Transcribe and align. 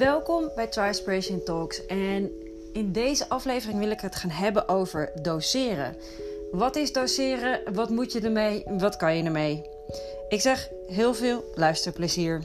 Welkom 0.00 0.50
bij 0.54 0.66
Trispiration 0.66 1.44
Talks 1.44 1.86
en 1.86 2.30
in 2.72 2.92
deze 2.92 3.28
aflevering 3.28 3.78
wil 3.78 3.90
ik 3.90 4.00
het 4.00 4.16
gaan 4.16 4.30
hebben 4.30 4.68
over 4.68 5.12
doseren. 5.22 5.96
Wat 6.52 6.76
is 6.76 6.92
doseren? 6.92 7.74
Wat 7.74 7.90
moet 7.90 8.12
je 8.12 8.20
ermee? 8.20 8.64
Wat 8.66 8.96
kan 8.96 9.16
je 9.16 9.22
ermee? 9.22 9.64
Ik 10.28 10.40
zeg 10.40 10.68
heel 10.86 11.14
veel 11.14 11.44
luisterplezier. 11.54 12.42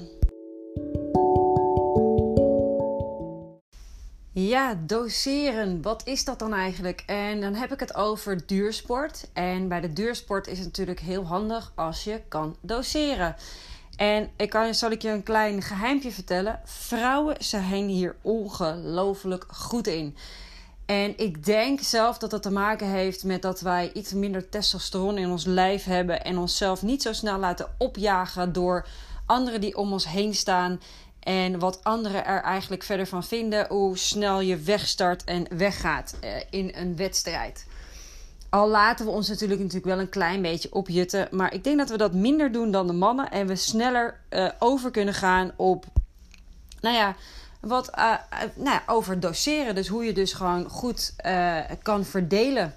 Ja, 4.31 4.79
doseren. 4.85 5.81
Wat 5.81 6.01
is 6.05 6.23
dat 6.25 6.39
dan 6.39 6.53
eigenlijk? 6.53 7.03
En 7.05 7.41
dan 7.41 7.53
heb 7.53 7.71
ik 7.71 7.79
het 7.79 7.95
over 7.95 8.45
duursport. 8.45 9.29
En 9.33 9.67
bij 9.67 9.81
de 9.81 9.93
duursport 9.93 10.47
is 10.47 10.57
het 10.57 10.67
natuurlijk 10.67 10.99
heel 10.99 11.25
handig 11.25 11.71
als 11.75 12.03
je 12.03 12.21
kan 12.27 12.55
doseren. 12.61 13.35
En 13.95 14.29
ik 14.35 14.49
kan, 14.49 14.73
zal 14.73 14.91
ik 14.91 15.01
je 15.01 15.09
een 15.09 15.23
klein 15.23 15.61
geheimje 15.61 16.11
vertellen. 16.11 16.59
Vrouwen 16.63 17.35
zijn 17.39 17.87
hier 17.87 18.15
ongelooflijk 18.21 19.45
goed 19.47 19.87
in. 19.87 20.15
En 20.85 21.17
ik 21.17 21.45
denk 21.45 21.81
zelf 21.81 22.17
dat 22.17 22.29
dat 22.29 22.41
te 22.41 22.51
maken 22.51 22.87
heeft 22.87 23.23
met 23.23 23.41
dat 23.41 23.61
wij 23.61 23.91
iets 23.93 24.13
minder 24.13 24.49
testosteron 24.49 25.17
in 25.17 25.29
ons 25.29 25.45
lijf 25.45 25.83
hebben. 25.83 26.23
En 26.23 26.37
onszelf 26.37 26.81
niet 26.81 27.01
zo 27.01 27.13
snel 27.13 27.39
laten 27.39 27.69
opjagen 27.77 28.53
door 28.53 28.87
anderen 29.25 29.61
die 29.61 29.77
om 29.77 29.91
ons 29.91 30.07
heen 30.07 30.33
staan. 30.35 30.81
En 31.19 31.59
wat 31.59 31.83
anderen 31.83 32.25
er 32.25 32.41
eigenlijk 32.41 32.83
verder 32.83 33.07
van 33.07 33.23
vinden. 33.23 33.65
Hoe 33.69 33.97
snel 33.97 34.41
je 34.41 34.57
wegstart 34.57 35.23
en 35.23 35.45
weggaat 35.57 36.15
eh, 36.21 36.31
in 36.49 36.71
een 36.75 36.95
wedstrijd. 36.95 37.65
Al 38.55 38.69
laten 38.69 39.05
we 39.05 39.11
ons 39.11 39.27
natuurlijk, 39.27 39.59
natuurlijk 39.59 39.85
wel 39.85 39.99
een 39.99 40.09
klein 40.09 40.41
beetje 40.41 40.73
opjutten. 40.73 41.27
Maar 41.31 41.53
ik 41.53 41.63
denk 41.63 41.77
dat 41.77 41.89
we 41.89 41.97
dat 41.97 42.13
minder 42.13 42.51
doen 42.51 42.71
dan 42.71 42.87
de 42.87 42.93
mannen. 42.93 43.31
En 43.31 43.47
we 43.47 43.55
sneller 43.55 44.19
uh, 44.29 44.49
over 44.59 44.91
kunnen 44.91 45.13
gaan 45.13 45.51
op. 45.55 45.85
Nou 46.81 46.95
ja, 46.95 47.15
wat 47.59 47.89
uh, 47.97 48.13
nou 48.55 48.69
ja, 48.69 48.83
over 48.85 49.19
doseren. 49.19 49.75
Dus 49.75 49.87
hoe 49.87 50.05
je 50.05 50.13
dus 50.13 50.33
gewoon 50.33 50.69
goed 50.69 51.15
kan 51.81 52.05
verdelen. 52.05 52.73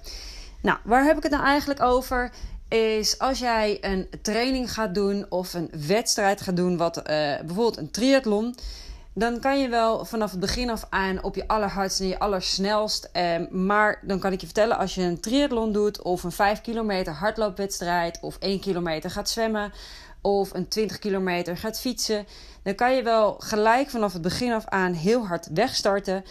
Nou, 0.61 0.77
waar 0.83 1.03
heb 1.03 1.17
ik 1.17 1.23
het 1.23 1.31
nou 1.31 1.43
eigenlijk 1.43 1.81
over? 1.81 2.31
Is 2.67 3.19
als 3.19 3.39
jij 3.39 3.77
een 3.81 4.07
training 4.21 4.73
gaat 4.73 4.93
doen 4.95 5.25
of 5.29 5.53
een 5.53 5.69
wedstrijd 5.87 6.41
gaat 6.41 6.55
doen, 6.55 6.77
wat 6.77 7.03
bijvoorbeeld 7.03 7.77
een 7.77 7.91
triathlon 7.91 8.55
dan 9.19 9.39
kan 9.39 9.59
je 9.59 9.69
wel 9.69 10.05
vanaf 10.05 10.31
het 10.31 10.39
begin 10.39 10.69
af 10.69 10.85
aan 10.89 11.23
op 11.23 11.35
je 11.35 11.47
allerhardst 11.47 11.99
en 11.99 12.07
je 12.07 12.19
allersnelst. 12.19 13.09
Eh, 13.11 13.47
maar 13.49 13.99
dan 14.01 14.19
kan 14.19 14.31
ik 14.31 14.39
je 14.39 14.45
vertellen, 14.45 14.77
als 14.77 14.95
je 14.95 15.01
een 15.01 15.19
triathlon 15.19 15.71
doet, 15.71 16.01
of 16.01 16.23
een 16.23 16.31
5 16.31 16.61
kilometer 16.61 17.13
hardloopwedstrijd, 17.13 18.19
of 18.21 18.37
1 18.39 18.59
kilometer 18.59 19.09
gaat 19.09 19.29
zwemmen, 19.29 19.73
of 20.21 20.53
een 20.53 20.67
20 20.67 20.99
kilometer 20.99 21.57
gaat 21.57 21.79
fietsen, 21.79 22.25
dan 22.63 22.75
kan 22.75 22.95
je 22.95 23.03
wel 23.03 23.35
gelijk 23.39 23.89
vanaf 23.89 24.13
het 24.13 24.21
begin 24.21 24.53
af 24.53 24.65
aan 24.65 24.93
heel 24.93 25.27
hard 25.27 25.47
wegstarten. 25.53 26.23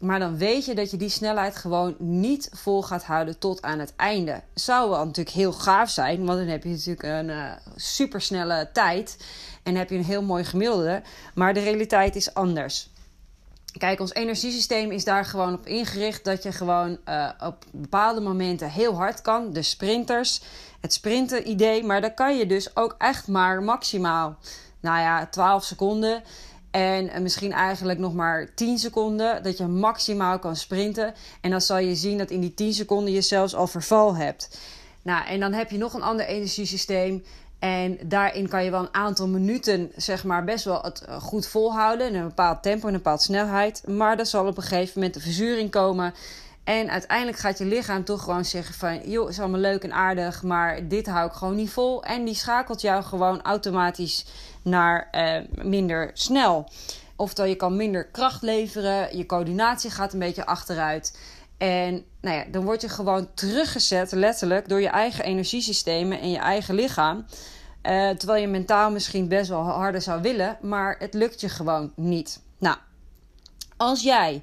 Maar 0.00 0.18
dan 0.18 0.36
weet 0.36 0.64
je 0.64 0.74
dat 0.74 0.90
je 0.90 0.96
die 0.96 1.08
snelheid 1.08 1.56
gewoon 1.56 1.94
niet 1.98 2.50
vol 2.52 2.82
gaat 2.82 3.04
houden 3.04 3.38
tot 3.38 3.62
aan 3.62 3.78
het 3.78 3.92
einde. 3.96 4.42
Zou 4.54 4.90
wel 4.90 5.04
natuurlijk 5.04 5.36
heel 5.36 5.52
gaaf 5.52 5.90
zijn, 5.90 6.24
want 6.24 6.38
dan 6.38 6.48
heb 6.48 6.62
je 6.62 6.68
natuurlijk 6.68 7.02
een 7.02 7.28
uh, 7.28 7.52
supersnelle 7.76 8.68
tijd. 8.72 9.16
En 9.62 9.74
heb 9.74 9.90
je 9.90 9.96
een 9.96 10.04
heel 10.04 10.22
mooi 10.22 10.44
gemiddelde. 10.44 11.02
Maar 11.34 11.54
de 11.54 11.60
realiteit 11.60 12.16
is 12.16 12.34
anders. 12.34 12.90
Kijk, 13.78 14.00
ons 14.00 14.14
energiesysteem 14.14 14.90
is 14.90 15.04
daar 15.04 15.24
gewoon 15.24 15.54
op 15.54 15.66
ingericht 15.66 16.24
dat 16.24 16.42
je 16.42 16.52
gewoon 16.52 16.98
uh, 17.08 17.30
op 17.40 17.64
bepaalde 17.72 18.20
momenten 18.20 18.70
heel 18.70 18.94
hard 18.94 19.22
kan. 19.22 19.52
De 19.52 19.62
sprinters, 19.62 20.40
het 20.80 20.92
sprinten 20.92 21.48
idee. 21.48 21.84
Maar 21.84 22.00
dan 22.00 22.14
kan 22.14 22.36
je 22.36 22.46
dus 22.46 22.76
ook 22.76 22.94
echt 22.98 23.28
maar 23.28 23.62
maximaal, 23.62 24.36
nou 24.80 25.00
ja, 25.00 25.26
12 25.26 25.64
seconden. 25.64 26.22
En 26.70 27.22
misschien 27.22 27.52
eigenlijk 27.52 27.98
nog 27.98 28.14
maar 28.14 28.54
10 28.54 28.78
seconden 28.78 29.42
dat 29.42 29.58
je 29.58 29.66
maximaal 29.66 30.38
kan 30.38 30.56
sprinten. 30.56 31.14
En 31.40 31.50
dan 31.50 31.60
zal 31.60 31.78
je 31.78 31.94
zien 31.94 32.18
dat 32.18 32.30
in 32.30 32.40
die 32.40 32.54
10 32.54 32.72
seconden 32.72 33.12
je 33.12 33.20
zelfs 33.20 33.54
al 33.54 33.66
verval 33.66 34.16
hebt. 34.16 34.58
Nou, 35.02 35.26
en 35.26 35.40
dan 35.40 35.52
heb 35.52 35.70
je 35.70 35.78
nog 35.78 35.94
een 35.94 36.02
ander 36.02 36.26
energiesysteem. 36.26 37.24
En 37.58 37.98
daarin 38.02 38.48
kan 38.48 38.64
je 38.64 38.70
wel 38.70 38.80
een 38.80 38.94
aantal 38.94 39.28
minuten, 39.28 39.92
zeg 39.96 40.24
maar, 40.24 40.44
best 40.44 40.64
wel 40.64 40.82
het 40.82 41.00
eh, 41.00 41.20
goed 41.20 41.46
volhouden. 41.46 42.06
In 42.08 42.14
een 42.14 42.26
bepaald 42.26 42.62
tempo 42.62 42.86
en 42.86 42.94
een 42.94 43.02
bepaalde 43.02 43.22
snelheid. 43.22 43.82
Maar 43.86 44.18
er 44.18 44.26
zal 44.26 44.46
op 44.46 44.56
een 44.56 44.62
gegeven 44.62 44.92
moment 44.94 45.14
de 45.14 45.20
verzuring 45.20 45.70
komen. 45.70 46.14
En 46.64 46.90
uiteindelijk 46.90 47.38
gaat 47.38 47.58
je 47.58 47.64
lichaam 47.64 48.04
toch 48.04 48.22
gewoon 48.22 48.44
zeggen 48.44 48.74
van... 48.74 49.10
joh, 49.10 49.28
is 49.28 49.40
allemaal 49.40 49.60
leuk 49.60 49.82
en 49.82 49.92
aardig, 49.92 50.42
maar 50.42 50.88
dit 50.88 51.06
hou 51.06 51.26
ik 51.26 51.32
gewoon 51.32 51.56
niet 51.56 51.70
vol. 51.70 52.02
En 52.04 52.24
die 52.24 52.34
schakelt 52.34 52.80
jou 52.80 53.02
gewoon 53.02 53.42
automatisch 53.42 54.24
naar 54.62 55.08
uh, 55.12 55.64
minder 55.64 56.10
snel. 56.14 56.68
Oftewel, 57.16 57.50
je 57.50 57.56
kan 57.56 57.76
minder 57.76 58.06
kracht 58.06 58.42
leveren, 58.42 59.16
je 59.16 59.26
coördinatie 59.26 59.90
gaat 59.90 60.12
een 60.12 60.18
beetje 60.18 60.46
achteruit. 60.46 61.18
En 61.58 62.04
nou 62.20 62.36
ja, 62.36 62.44
dan 62.50 62.64
word 62.64 62.80
je 62.80 62.88
gewoon 62.88 63.28
teruggezet, 63.34 64.12
letterlijk, 64.12 64.68
door 64.68 64.80
je 64.80 64.88
eigen 64.88 65.24
energiesystemen 65.24 66.20
en 66.20 66.30
je 66.30 66.38
eigen 66.38 66.74
lichaam. 66.74 67.26
Uh, 67.82 68.10
terwijl 68.10 68.40
je 68.40 68.48
mentaal 68.48 68.90
misschien 68.90 69.28
best 69.28 69.48
wel 69.48 69.62
harder 69.62 70.02
zou 70.02 70.22
willen, 70.22 70.58
maar 70.62 70.96
het 70.98 71.14
lukt 71.14 71.40
je 71.40 71.48
gewoon 71.48 71.92
niet. 71.96 72.40
Nou, 72.58 72.76
als 73.76 74.02
jij 74.02 74.42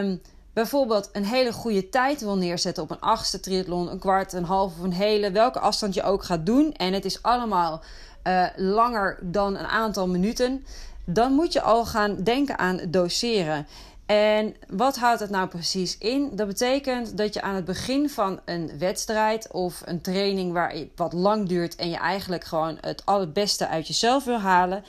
um, 0.00 0.22
bijvoorbeeld 0.52 1.08
een 1.12 1.24
hele 1.24 1.52
goede 1.52 1.88
tijd 1.88 2.20
wil 2.20 2.36
neerzetten 2.36 2.82
op 2.82 2.90
een 2.90 3.00
achtste 3.00 3.40
triathlon, 3.40 3.90
een 3.90 3.98
kwart, 3.98 4.32
een 4.32 4.44
half 4.44 4.72
of 4.78 4.82
een 4.82 4.92
hele, 4.92 5.30
welke 5.30 5.58
afstand 5.58 5.94
je 5.94 6.02
ook 6.02 6.24
gaat 6.24 6.46
doen, 6.46 6.72
en 6.72 6.92
het 6.92 7.04
is 7.04 7.22
allemaal 7.22 7.82
uh, 8.28 8.46
langer 8.56 9.18
dan 9.22 9.56
een 9.56 9.66
aantal 9.66 10.08
minuten, 10.08 10.64
dan 11.04 11.32
moet 11.32 11.52
je 11.52 11.60
al 11.60 11.86
gaan 11.86 12.16
denken 12.22 12.58
aan 12.58 12.80
doseren. 12.88 13.66
En 14.06 14.54
wat 14.68 14.96
houdt 14.96 15.20
het 15.20 15.30
nou 15.30 15.48
precies 15.48 15.98
in? 15.98 16.30
Dat 16.32 16.46
betekent 16.46 17.16
dat 17.16 17.34
je 17.34 17.42
aan 17.42 17.54
het 17.54 17.64
begin 17.64 18.10
van 18.10 18.40
een 18.44 18.70
wedstrijd 18.78 19.52
of 19.52 19.82
een 19.84 20.00
training 20.00 20.52
waar 20.52 20.74
wat 20.96 21.12
lang 21.12 21.48
duurt 21.48 21.76
en 21.76 21.90
je 21.90 21.96
eigenlijk 21.96 22.44
gewoon 22.44 22.78
het 22.80 23.02
allerbeste 23.04 23.68
uit 23.68 23.86
jezelf 23.86 24.24
wil 24.24 24.38
halen, 24.38 24.84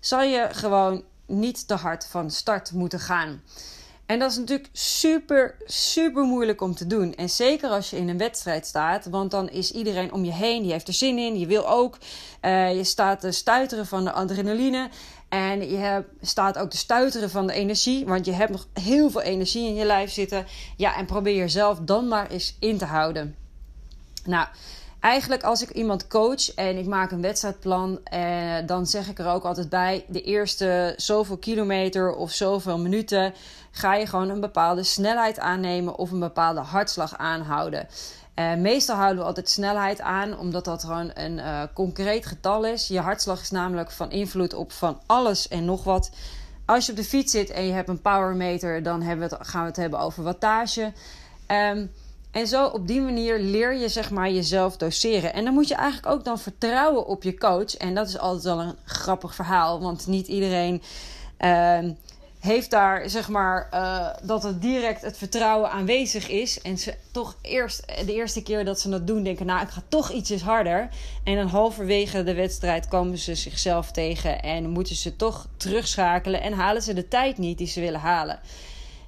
zal 0.00 0.22
je 0.22 0.48
gewoon 0.50 1.02
niet 1.26 1.68
te 1.68 1.74
hard 1.74 2.06
van 2.06 2.30
start 2.30 2.72
moeten 2.72 3.00
gaan. 3.00 3.42
En 4.12 4.18
dat 4.18 4.30
is 4.30 4.36
natuurlijk 4.36 4.68
super, 4.72 5.54
super 5.64 6.22
moeilijk 6.24 6.60
om 6.60 6.74
te 6.74 6.86
doen. 6.86 7.14
En 7.14 7.30
zeker 7.30 7.68
als 7.68 7.90
je 7.90 7.96
in 7.96 8.08
een 8.08 8.18
wedstrijd 8.18 8.66
staat, 8.66 9.06
want 9.06 9.30
dan 9.30 9.48
is 9.48 9.72
iedereen 9.72 10.12
om 10.12 10.24
je 10.24 10.32
heen, 10.32 10.62
die 10.62 10.72
heeft 10.72 10.88
er 10.88 10.94
zin 10.94 11.18
in, 11.18 11.38
je 11.38 11.46
wil 11.46 11.68
ook. 11.68 11.98
Uh, 12.42 12.74
je 12.74 12.84
staat 12.84 13.20
te 13.20 13.30
stuiteren 13.30 13.86
van 13.86 14.04
de 14.04 14.12
adrenaline. 14.12 14.88
En 15.28 15.70
je 15.70 16.04
staat 16.20 16.58
ook 16.58 16.70
te 16.70 16.76
stuiteren 16.76 17.30
van 17.30 17.46
de 17.46 17.52
energie, 17.52 18.06
want 18.06 18.26
je 18.26 18.32
hebt 18.32 18.50
nog 18.50 18.66
heel 18.72 19.10
veel 19.10 19.22
energie 19.22 19.66
in 19.66 19.74
je 19.74 19.84
lijf 19.84 20.10
zitten. 20.10 20.46
Ja, 20.76 20.96
en 20.96 21.06
probeer 21.06 21.36
jezelf 21.36 21.78
dan 21.82 22.08
maar 22.08 22.30
eens 22.30 22.56
in 22.60 22.78
te 22.78 22.84
houden. 22.84 23.36
Nou, 24.24 24.46
eigenlijk 25.02 25.42
als 25.42 25.62
ik 25.62 25.70
iemand 25.70 26.08
coach 26.08 26.54
en 26.54 26.78
ik 26.78 26.86
maak 26.86 27.10
een 27.10 27.20
wedstrijdplan, 27.20 28.00
eh, 28.04 28.56
dan 28.66 28.86
zeg 28.86 29.08
ik 29.08 29.18
er 29.18 29.26
ook 29.26 29.44
altijd 29.44 29.68
bij: 29.68 30.04
de 30.08 30.22
eerste 30.22 30.94
zoveel 30.96 31.36
kilometer 31.36 32.14
of 32.14 32.32
zoveel 32.32 32.78
minuten 32.78 33.34
ga 33.70 33.94
je 33.94 34.06
gewoon 34.06 34.28
een 34.28 34.40
bepaalde 34.40 34.82
snelheid 34.82 35.38
aannemen 35.38 35.96
of 35.96 36.10
een 36.10 36.20
bepaalde 36.20 36.60
hartslag 36.60 37.16
aanhouden. 37.16 37.88
Uh, 38.34 38.54
meestal 38.54 38.96
houden 38.96 39.18
we 39.18 39.24
altijd 39.24 39.48
snelheid 39.48 40.00
aan, 40.00 40.38
omdat 40.38 40.64
dat 40.64 40.84
gewoon 40.84 41.10
een 41.14 41.38
uh, 41.38 41.62
concreet 41.74 42.26
getal 42.26 42.64
is. 42.64 42.88
Je 42.88 43.00
hartslag 43.00 43.40
is 43.40 43.50
namelijk 43.50 43.90
van 43.90 44.10
invloed 44.10 44.54
op 44.54 44.72
van 44.72 45.00
alles 45.06 45.48
en 45.48 45.64
nog 45.64 45.84
wat. 45.84 46.10
Als 46.66 46.86
je 46.86 46.92
op 46.92 46.98
de 46.98 47.04
fiets 47.04 47.32
zit 47.32 47.50
en 47.50 47.66
je 47.66 47.72
hebt 47.72 47.88
een 47.88 48.00
powermeter, 48.00 48.82
dan 48.82 49.18
we 49.18 49.28
gaan 49.40 49.60
we 49.60 49.66
het 49.66 49.76
hebben 49.76 49.98
over 49.98 50.22
wattage. 50.22 50.92
Um, 51.48 51.90
en 52.32 52.46
zo 52.46 52.66
op 52.66 52.86
die 52.86 53.00
manier 53.00 53.38
leer 53.38 53.74
je 53.74 53.88
zeg 53.88 54.10
maar 54.10 54.30
jezelf 54.30 54.76
doseren. 54.76 55.32
En 55.32 55.44
dan 55.44 55.54
moet 55.54 55.68
je 55.68 55.74
eigenlijk 55.74 56.14
ook 56.14 56.24
dan 56.24 56.38
vertrouwen 56.38 57.06
op 57.06 57.22
je 57.22 57.38
coach. 57.38 57.76
En 57.76 57.94
dat 57.94 58.08
is 58.08 58.18
altijd 58.18 58.44
wel 58.44 58.60
een 58.60 58.76
grappig 58.84 59.34
verhaal, 59.34 59.80
want 59.80 60.06
niet 60.06 60.26
iedereen. 60.26 60.82
Uh, 61.40 61.78
heeft 62.38 62.70
daar 62.70 63.10
zeg 63.10 63.28
maar 63.28 63.68
uh, 63.74 64.08
dat 64.22 64.42
het 64.42 64.62
direct 64.62 65.02
het 65.02 65.18
vertrouwen 65.18 65.70
aanwezig 65.70 66.28
is. 66.28 66.60
En 66.60 66.78
ze 66.78 66.94
toch 67.10 67.36
eerst 67.42 67.86
de 68.06 68.14
eerste 68.14 68.42
keer 68.42 68.64
dat 68.64 68.80
ze 68.80 68.88
dat 68.88 69.06
doen, 69.06 69.22
denken: 69.22 69.46
Nou, 69.46 69.62
ik 69.62 69.68
ga 69.68 69.82
toch 69.88 70.10
ietsjes 70.10 70.42
harder. 70.42 70.88
En 71.24 71.36
dan 71.36 71.46
halverwege 71.46 72.22
de 72.22 72.34
wedstrijd 72.34 72.88
komen 72.88 73.18
ze 73.18 73.34
zichzelf 73.34 73.90
tegen 73.90 74.42
en 74.42 74.70
moeten 74.70 74.96
ze 74.96 75.16
toch 75.16 75.46
terugschakelen 75.56 76.42
en 76.42 76.52
halen 76.52 76.82
ze 76.82 76.94
de 76.94 77.08
tijd 77.08 77.38
niet 77.38 77.58
die 77.58 77.66
ze 77.66 77.80
willen 77.80 78.00
halen. 78.00 78.40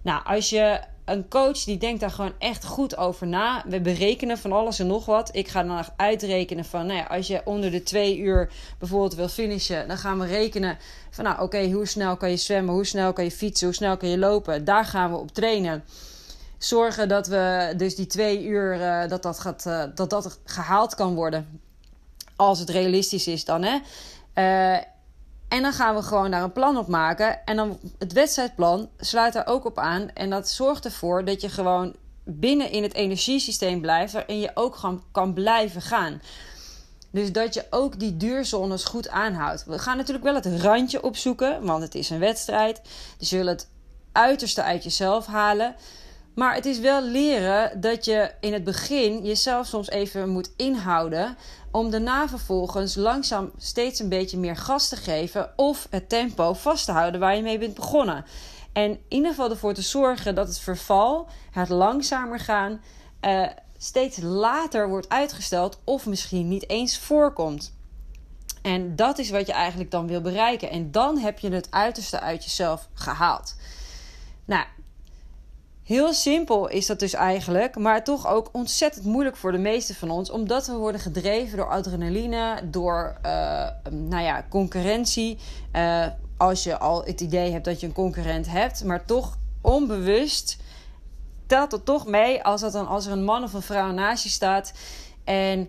Nou, 0.02 0.25
als 0.25 0.50
je 0.50 0.81
een 1.04 1.28
coach 1.28 1.64
die 1.64 1.78
denkt 1.78 2.00
daar 2.00 2.10
gewoon 2.10 2.32
echt 2.38 2.64
goed 2.64 2.96
over 2.96 3.26
na. 3.26 3.64
We 3.66 3.80
berekenen 3.80 4.38
van 4.38 4.52
alles 4.52 4.78
en 4.78 4.86
nog 4.86 5.06
wat. 5.06 5.28
Ik 5.32 5.48
ga 5.48 5.62
dan 5.62 5.84
uitrekenen 5.96 6.64
van, 6.64 6.86
nou 6.86 6.98
ja, 6.98 7.04
als 7.04 7.26
je 7.26 7.40
onder 7.44 7.70
de 7.70 7.82
twee 7.82 8.18
uur 8.18 8.50
bijvoorbeeld 8.78 9.14
wil 9.14 9.28
finishen, 9.28 9.88
dan 9.88 9.98
gaan 9.98 10.18
we 10.18 10.26
rekenen 10.26 10.78
van, 11.10 11.24
nou 11.24 11.42
oké, 11.42 11.70
hoe 11.70 11.86
snel 11.86 12.16
kan 12.16 12.30
je 12.30 12.36
zwemmen, 12.36 12.74
hoe 12.74 12.86
snel 12.86 13.12
kan 13.12 13.24
je 13.24 13.30
fietsen, 13.30 13.66
hoe 13.66 13.76
snel 13.76 13.96
kan 13.96 14.08
je 14.08 14.18
lopen. 14.18 14.64
Daar 14.64 14.84
gaan 14.84 15.10
we 15.10 15.16
op 15.16 15.32
trainen. 15.32 15.84
Zorgen 16.58 17.08
dat 17.08 17.26
we 17.26 17.74
dus 17.76 17.94
die 17.94 18.06
twee 18.06 18.44
uur, 18.44 18.80
uh, 18.80 19.08
dat, 19.08 19.22
dat, 19.22 19.38
gaat, 19.38 19.64
uh, 19.66 19.84
dat 19.94 20.10
dat 20.10 20.38
gehaald 20.44 20.94
kan 20.94 21.14
worden. 21.14 21.60
Als 22.36 22.58
het 22.58 22.70
realistisch 22.70 23.26
is 23.26 23.44
dan, 23.44 23.62
hè. 23.62 23.78
Uh, 24.74 24.82
En 25.54 25.62
dan 25.62 25.72
gaan 25.72 25.94
we 25.94 26.02
gewoon 26.02 26.30
daar 26.30 26.42
een 26.42 26.52
plan 26.52 26.76
op 26.76 26.88
maken. 26.88 27.44
En 27.44 27.56
dan 27.56 27.78
het 27.98 28.12
wedstrijdplan 28.12 28.88
sluit 28.98 29.32
daar 29.32 29.46
ook 29.46 29.64
op 29.64 29.78
aan. 29.78 30.10
En 30.14 30.30
dat 30.30 30.48
zorgt 30.48 30.84
ervoor 30.84 31.24
dat 31.24 31.40
je 31.40 31.48
gewoon 31.48 31.94
binnen 32.24 32.70
in 32.70 32.82
het 32.82 32.94
energiesysteem 32.94 33.80
blijft. 33.80 34.12
Waarin 34.12 34.40
je 34.40 34.50
ook 34.54 34.76
gewoon 34.76 35.02
kan 35.12 35.32
blijven 35.34 35.82
gaan. 35.82 36.22
Dus 37.10 37.32
dat 37.32 37.54
je 37.54 37.66
ook 37.70 37.98
die 37.98 38.16
duurzones 38.16 38.84
goed 38.84 39.08
aanhoudt. 39.08 39.64
We 39.64 39.78
gaan 39.78 39.96
natuurlijk 39.96 40.24
wel 40.24 40.34
het 40.34 40.60
randje 40.60 41.02
opzoeken, 41.02 41.64
want 41.64 41.82
het 41.82 41.94
is 41.94 42.10
een 42.10 42.18
wedstrijd. 42.18 42.80
Dus 43.18 43.30
je 43.30 43.36
wil 43.36 43.46
het 43.46 43.68
uiterste 44.12 44.62
uit 44.62 44.84
jezelf 44.84 45.26
halen. 45.26 45.74
Maar 46.34 46.54
het 46.54 46.66
is 46.66 46.78
wel 46.78 47.02
leren 47.02 47.81
dat 47.81 48.04
je 48.04 48.31
in 48.40 48.52
het 48.52 48.64
begin 48.64 49.25
jezelf 49.25 49.66
soms 49.66 49.90
even 49.90 50.28
moet 50.28 50.52
inhouden. 50.56 51.36
Om 51.70 51.90
daarna 51.90 52.28
vervolgens 52.28 52.94
langzaam 52.94 53.50
steeds 53.56 54.00
een 54.00 54.08
beetje 54.08 54.38
meer 54.38 54.56
gas 54.56 54.88
te 54.88 54.96
geven. 54.96 55.52
Of 55.56 55.86
het 55.90 56.08
tempo 56.08 56.52
vast 56.52 56.84
te 56.84 56.92
houden 56.92 57.20
waar 57.20 57.36
je 57.36 57.42
mee 57.42 57.58
bent 57.58 57.75
begonnen. 57.75 58.25
En 58.72 58.90
in 58.90 59.00
ieder 59.08 59.31
geval 59.31 59.50
ervoor 59.50 59.75
te 59.75 59.82
zorgen 59.82 60.34
dat 60.34 60.48
het 60.48 60.58
verval, 60.58 61.28
het 61.50 61.69
langzamer 61.69 62.40
gaan, 62.40 62.81
uh, 63.20 63.46
steeds 63.78 64.19
later 64.20 64.88
wordt 64.88 65.08
uitgesteld. 65.08 65.81
Of 65.84 66.06
misschien 66.06 66.48
niet 66.48 66.69
eens 66.69 66.98
voorkomt. 66.98 67.75
En 68.62 68.96
dat 68.96 69.19
is 69.19 69.31
wat 69.31 69.46
je 69.46 69.52
eigenlijk 69.52 69.90
dan 69.90 70.06
wil 70.06 70.20
bereiken. 70.20 70.70
En 70.70 70.90
dan 70.90 71.19
heb 71.19 71.38
je 71.38 71.50
het 71.50 71.70
uiterste 71.70 72.20
uit 72.20 72.44
jezelf 72.44 72.88
gehaald. 72.94 73.56
Nou, 74.44 74.64
Heel 75.84 76.12
simpel 76.12 76.69
is 76.69 76.86
dat 76.86 76.98
dus 76.98 77.12
eigenlijk, 77.12 77.78
maar 77.78 78.04
toch 78.04 78.26
ook 78.26 78.48
ontzettend 78.52 79.04
moeilijk 79.04 79.36
voor 79.36 79.52
de 79.52 79.58
meesten 79.58 79.94
van 79.94 80.10
ons, 80.10 80.31
omdat 80.31 80.66
we 80.66 80.72
worden 80.72 81.00
gedreven 81.00 81.56
door 81.56 81.70
adrenaline, 81.70 82.60
door 82.70 83.16
uh, 83.25 83.69
nou 83.90 84.22
ja, 84.22 84.46
concurrentie. 84.48 85.38
Uh, 85.72 86.06
als 86.36 86.64
je 86.64 86.78
al 86.78 87.04
het 87.04 87.20
idee 87.20 87.52
hebt 87.52 87.64
dat 87.64 87.81
je 87.81 87.86
een 87.86 87.92
concurrent 87.92 88.46
hebt, 88.48 88.84
maar 88.84 89.04
toch 89.04 89.36
onbewust 89.60 90.56
telt 91.46 91.72
het 91.72 91.84
toch 91.84 92.06
mee 92.06 92.42
als, 92.42 92.60
dat 92.60 92.72
dan, 92.72 92.86
als 92.86 93.06
er 93.06 93.12
een 93.12 93.25
man 93.25 93.42
of 93.42 93.52
een 93.52 93.62
vrouw 93.62 93.90
naast 93.90 94.22
je 94.22 94.31
staat 94.31 94.72
en 95.25 95.69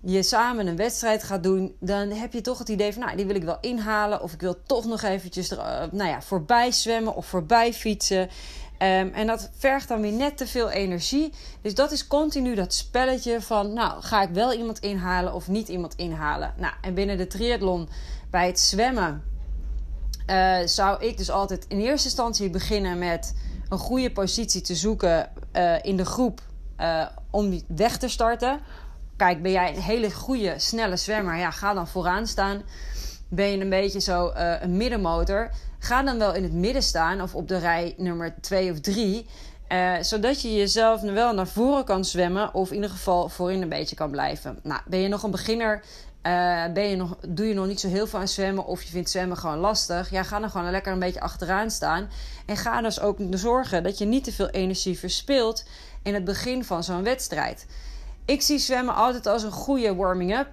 je 0.00 0.22
samen 0.22 0.66
een 0.66 0.76
wedstrijd 0.76 1.22
gaat 1.22 1.42
doen, 1.42 1.76
dan 1.80 2.10
heb 2.10 2.32
je 2.32 2.40
toch 2.40 2.58
het 2.58 2.68
idee 2.68 2.92
van, 2.92 3.02
nou, 3.02 3.16
die 3.16 3.26
wil 3.26 3.34
ik 3.34 3.44
wel 3.44 3.58
inhalen. 3.60 4.22
Of 4.22 4.32
ik 4.32 4.40
wil 4.40 4.62
toch 4.66 4.84
nog 4.84 5.02
eventjes 5.02 5.50
er, 5.50 5.58
uh, 5.58 5.92
nou 5.92 6.10
ja, 6.10 6.22
voorbij 6.22 6.70
zwemmen 6.70 7.14
of 7.14 7.26
voorbij 7.26 7.72
fietsen. 7.72 8.28
Um, 8.82 9.12
en 9.12 9.26
dat 9.26 9.50
vergt 9.58 9.88
dan 9.88 10.00
weer 10.00 10.12
net 10.12 10.36
te 10.36 10.46
veel 10.46 10.70
energie. 10.70 11.32
Dus 11.60 11.74
dat 11.74 11.92
is 11.92 12.06
continu 12.06 12.54
dat 12.54 12.74
spelletje 12.74 13.40
van, 13.40 13.72
nou, 13.72 14.02
ga 14.02 14.22
ik 14.22 14.28
wel 14.28 14.52
iemand 14.52 14.78
inhalen 14.78 15.34
of 15.34 15.48
niet 15.48 15.68
iemand 15.68 15.94
inhalen? 15.94 16.54
Nou, 16.56 16.74
en 16.80 16.94
binnen 16.94 17.16
de 17.16 17.26
triathlon, 17.26 17.88
bij 18.30 18.46
het 18.46 18.60
zwemmen, 18.60 19.22
uh, 20.26 20.56
zou 20.64 21.04
ik 21.04 21.16
dus 21.16 21.30
altijd 21.30 21.64
in 21.68 21.78
eerste 21.78 22.06
instantie 22.06 22.50
beginnen 22.50 22.98
met 22.98 23.34
een 23.68 23.78
goede 23.78 24.12
positie 24.12 24.60
te 24.60 24.74
zoeken 24.74 25.30
uh, 25.52 25.74
in 25.82 25.96
de 25.96 26.04
groep 26.04 26.40
uh, 26.80 27.06
om 27.30 27.62
weg 27.66 27.98
te 27.98 28.08
starten. 28.08 28.60
Kijk, 29.16 29.42
ben 29.42 29.52
jij 29.52 29.74
een 29.74 29.82
hele 29.82 30.10
goede, 30.10 30.54
snelle 30.58 30.96
zwemmer? 30.96 31.36
Ja, 31.36 31.50
ga 31.50 31.74
dan 31.74 31.88
vooraan 31.88 32.26
staan. 32.26 32.62
Ben 33.28 33.46
je 33.46 33.60
een 33.60 33.70
beetje 33.70 34.00
zo 34.00 34.30
een 34.60 34.76
middenmotor? 34.76 35.50
Ga 35.82 36.02
dan 36.02 36.18
wel 36.18 36.34
in 36.34 36.42
het 36.42 36.52
midden 36.52 36.82
staan 36.82 37.20
of 37.20 37.34
op 37.34 37.48
de 37.48 37.58
rij 37.58 37.94
nummer 37.96 38.34
2 38.40 38.70
of 38.70 38.80
3. 38.80 39.26
Uh, 39.68 39.96
eh, 39.96 40.02
zodat 40.02 40.42
je 40.42 40.54
jezelf 40.54 41.00
wel 41.00 41.34
naar 41.34 41.48
voren 41.48 41.84
kan 41.84 42.04
zwemmen. 42.04 42.54
Of 42.54 42.68
in 42.68 42.74
ieder 42.74 42.90
geval 42.90 43.28
voorin 43.28 43.62
een 43.62 43.68
beetje 43.68 43.96
kan 43.96 44.10
blijven. 44.10 44.58
Nou, 44.62 44.80
ben 44.86 44.98
je 44.98 45.08
nog 45.08 45.22
een 45.22 45.30
beginner. 45.30 45.84
Uh, 46.22 46.64
ben 46.72 46.88
je 46.88 46.96
nog, 46.96 47.16
doe 47.28 47.46
je 47.46 47.54
nog 47.54 47.66
niet 47.66 47.80
zo 47.80 47.88
heel 47.88 48.06
veel 48.06 48.18
aan 48.18 48.28
zwemmen. 48.28 48.66
Of 48.66 48.82
je 48.82 48.90
vindt 48.90 49.10
zwemmen 49.10 49.36
gewoon 49.36 49.58
lastig. 49.58 50.10
Ja, 50.10 50.22
ga 50.22 50.40
dan 50.40 50.50
gewoon 50.50 50.70
lekker 50.70 50.92
een 50.92 50.98
beetje 50.98 51.20
achteraan 51.20 51.70
staan. 51.70 52.08
En 52.46 52.56
ga 52.56 52.80
dus 52.80 53.00
ook 53.00 53.18
zorgen 53.30 53.82
dat 53.82 53.98
je 53.98 54.04
niet 54.04 54.24
te 54.24 54.32
veel 54.32 54.48
energie 54.48 54.98
verspilt. 54.98 55.64
In 56.02 56.14
het 56.14 56.24
begin 56.24 56.64
van 56.64 56.84
zo'n 56.84 57.02
wedstrijd. 57.02 57.66
Ik 58.24 58.42
zie 58.42 58.58
zwemmen 58.58 58.94
altijd 58.94 59.26
als 59.26 59.42
een 59.42 59.52
goede 59.52 59.94
warming-up 59.94 60.48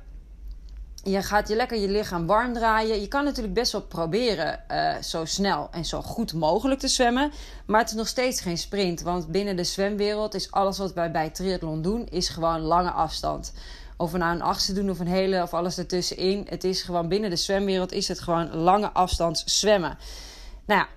je 1.03 1.23
gaat 1.23 1.47
je 1.47 1.55
lekker 1.55 1.77
je 1.77 1.89
lichaam 1.89 2.25
warm 2.25 2.53
draaien. 2.53 3.01
Je 3.01 3.07
kan 3.07 3.23
natuurlijk 3.23 3.53
best 3.53 3.71
wel 3.71 3.81
proberen 3.81 4.63
uh, 4.71 4.95
zo 5.01 5.25
snel 5.25 5.67
en 5.71 5.85
zo 5.85 6.01
goed 6.01 6.33
mogelijk 6.33 6.79
te 6.79 6.87
zwemmen. 6.87 7.31
Maar 7.65 7.79
het 7.79 7.89
is 7.89 7.95
nog 7.95 8.07
steeds 8.07 8.41
geen 8.41 8.57
sprint. 8.57 9.01
Want 9.01 9.27
binnen 9.27 9.55
de 9.55 9.63
zwemwereld 9.63 10.33
is 10.33 10.51
alles 10.51 10.77
wat 10.77 10.93
wij 10.93 11.11
bij 11.11 11.29
triathlon 11.29 11.81
doen, 11.81 12.07
is 12.09 12.29
gewoon 12.29 12.59
lange 12.59 12.91
afstand. 12.91 13.53
Of 13.97 14.11
we 14.11 14.17
nou 14.17 14.35
een 14.35 14.41
achtste 14.41 14.73
doen 14.73 14.89
of 14.89 14.99
een 14.99 15.07
hele 15.07 15.41
of 15.41 15.53
alles 15.53 15.77
ertussenin. 15.77 16.45
Het 16.49 16.63
is 16.63 16.81
gewoon 16.81 17.07
binnen 17.07 17.29
de 17.29 17.35
zwemwereld 17.35 17.91
is 17.91 18.07
het 18.07 18.19
gewoon 18.19 18.55
lange 18.55 18.91
afstand 18.91 19.43
zwemmen. 19.45 19.97
Nou 20.65 20.79
ja, 20.79 20.87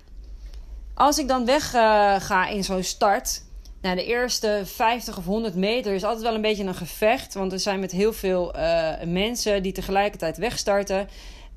als 0.93 1.17
ik 1.17 1.27
dan 1.27 1.45
weg 1.45 1.73
uh, 1.73 2.15
ga 2.19 2.47
in 2.47 2.63
zo'n 2.63 2.83
start 2.83 3.41
nou, 3.83 3.95
de 3.95 4.05
eerste 4.05 4.61
50 4.65 5.17
of 5.17 5.25
100 5.25 5.55
meter 5.55 5.93
is 5.93 6.03
altijd 6.03 6.23
wel 6.23 6.35
een 6.35 6.41
beetje 6.41 6.63
een 6.63 6.75
gevecht. 6.75 7.33
Want 7.33 7.51
we 7.51 7.57
zijn 7.57 7.79
met 7.79 7.91
heel 7.91 8.13
veel 8.13 8.55
uh, 8.55 8.91
mensen 9.05 9.63
die 9.63 9.71
tegelijkertijd 9.71 10.37
wegstarten. 10.37 11.07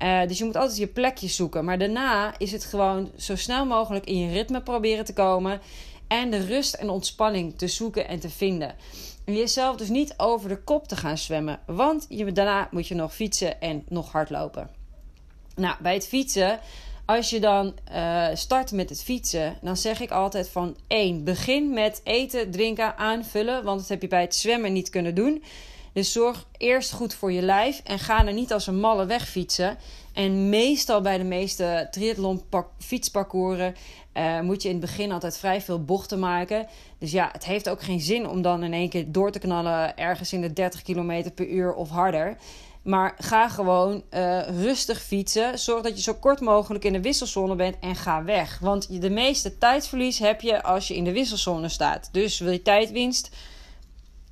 Uh, 0.03 0.21
dus 0.27 0.37
je 0.37 0.45
moet 0.45 0.55
altijd 0.55 0.77
je 0.77 0.87
plekje 0.87 1.27
zoeken. 1.27 1.65
Maar 1.65 1.77
daarna 1.77 2.33
is 2.37 2.51
het 2.51 2.65
gewoon 2.65 3.11
zo 3.17 3.35
snel 3.35 3.65
mogelijk 3.65 4.05
in 4.05 4.17
je 4.17 4.31
ritme 4.31 4.61
proberen 4.61 5.05
te 5.05 5.13
komen. 5.13 5.61
En 6.07 6.29
de 6.29 6.45
rust 6.45 6.73
en 6.73 6.89
ontspanning 6.89 7.57
te 7.57 7.67
zoeken 7.67 8.07
en 8.07 8.19
te 8.19 8.29
vinden. 8.29 8.75
En 9.25 9.35
jezelf 9.35 9.75
dus 9.75 9.89
niet 9.89 10.13
over 10.17 10.49
de 10.49 10.63
kop 10.63 10.87
te 10.87 10.95
gaan 10.95 11.17
zwemmen. 11.17 11.59
Want 11.65 12.05
je, 12.09 12.31
daarna 12.31 12.67
moet 12.71 12.87
je 12.87 12.95
nog 12.95 13.15
fietsen 13.15 13.61
en 13.61 13.83
nog 13.87 14.11
hardlopen. 14.11 14.69
Nou, 15.55 15.75
bij 15.81 15.93
het 15.93 16.07
fietsen 16.07 16.59
als 17.07 17.29
je 17.29 17.39
dan 17.39 17.73
uh, 17.91 18.27
start 18.33 18.71
met 18.71 18.89
het 18.89 19.03
fietsen, 19.03 19.57
dan 19.61 19.77
zeg 19.77 19.99
ik 19.99 20.11
altijd 20.11 20.49
van 20.49 20.75
1. 20.87 21.23
Begin 21.23 21.73
met 21.73 22.01
eten, 22.03 22.51
drinken, 22.51 22.97
aanvullen. 22.97 23.63
Want 23.63 23.79
dat 23.79 23.89
heb 23.89 24.01
je 24.01 24.07
bij 24.07 24.21
het 24.21 24.35
zwemmen 24.35 24.73
niet 24.73 24.89
kunnen 24.89 25.15
doen. 25.15 25.43
Dus 25.93 26.11
zorg 26.11 26.45
eerst 26.57 26.91
goed 26.91 27.13
voor 27.13 27.31
je 27.31 27.41
lijf 27.41 27.81
en 27.83 27.99
ga 27.99 28.25
er 28.25 28.33
niet 28.33 28.53
als 28.53 28.67
een 28.67 28.79
malle 28.79 29.05
weg 29.05 29.27
fietsen. 29.27 29.77
En 30.13 30.49
meestal 30.49 31.01
bij 31.01 31.17
de 31.17 31.23
meeste 31.23 31.87
triathlon 31.91 32.41
fietsparcours 32.79 33.59
uh, 34.13 34.39
moet 34.41 34.61
je 34.61 34.69
in 34.69 34.75
het 34.75 34.85
begin 34.85 35.11
altijd 35.11 35.37
vrij 35.37 35.61
veel 35.61 35.83
bochten 35.83 36.19
maken. 36.19 36.67
Dus 36.97 37.11
ja, 37.11 37.29
het 37.31 37.45
heeft 37.45 37.69
ook 37.69 37.81
geen 37.81 37.99
zin 37.99 38.27
om 38.27 38.41
dan 38.41 38.63
in 38.63 38.73
één 38.73 38.89
keer 38.89 39.11
door 39.11 39.31
te 39.31 39.39
knallen 39.39 39.97
ergens 39.97 40.33
in 40.33 40.41
de 40.41 40.53
30 40.53 40.81
km 40.81 41.29
per 41.35 41.47
uur 41.47 41.73
of 41.73 41.89
harder. 41.89 42.37
Maar 42.87 43.15
ga 43.17 43.49
gewoon 43.49 44.03
uh, 44.11 44.47
rustig 44.47 45.01
fietsen. 45.01 45.59
Zorg 45.59 45.83
dat 45.83 45.95
je 45.95 46.03
zo 46.03 46.13
kort 46.13 46.39
mogelijk 46.39 46.83
in 46.83 46.93
de 46.93 47.01
wisselzone 47.01 47.55
bent 47.55 47.75
en 47.79 47.95
ga 47.95 48.23
weg. 48.23 48.59
Want 48.59 49.01
de 49.01 49.09
meeste 49.09 49.57
tijdverlies 49.57 50.19
heb 50.19 50.41
je 50.41 50.63
als 50.63 50.87
je 50.87 50.95
in 50.95 51.03
de 51.03 51.11
wisselzone 51.11 51.69
staat. 51.69 52.09
Dus 52.11 52.39
wil 52.39 52.51
je 52.51 52.61
tijdwinst, 52.61 53.29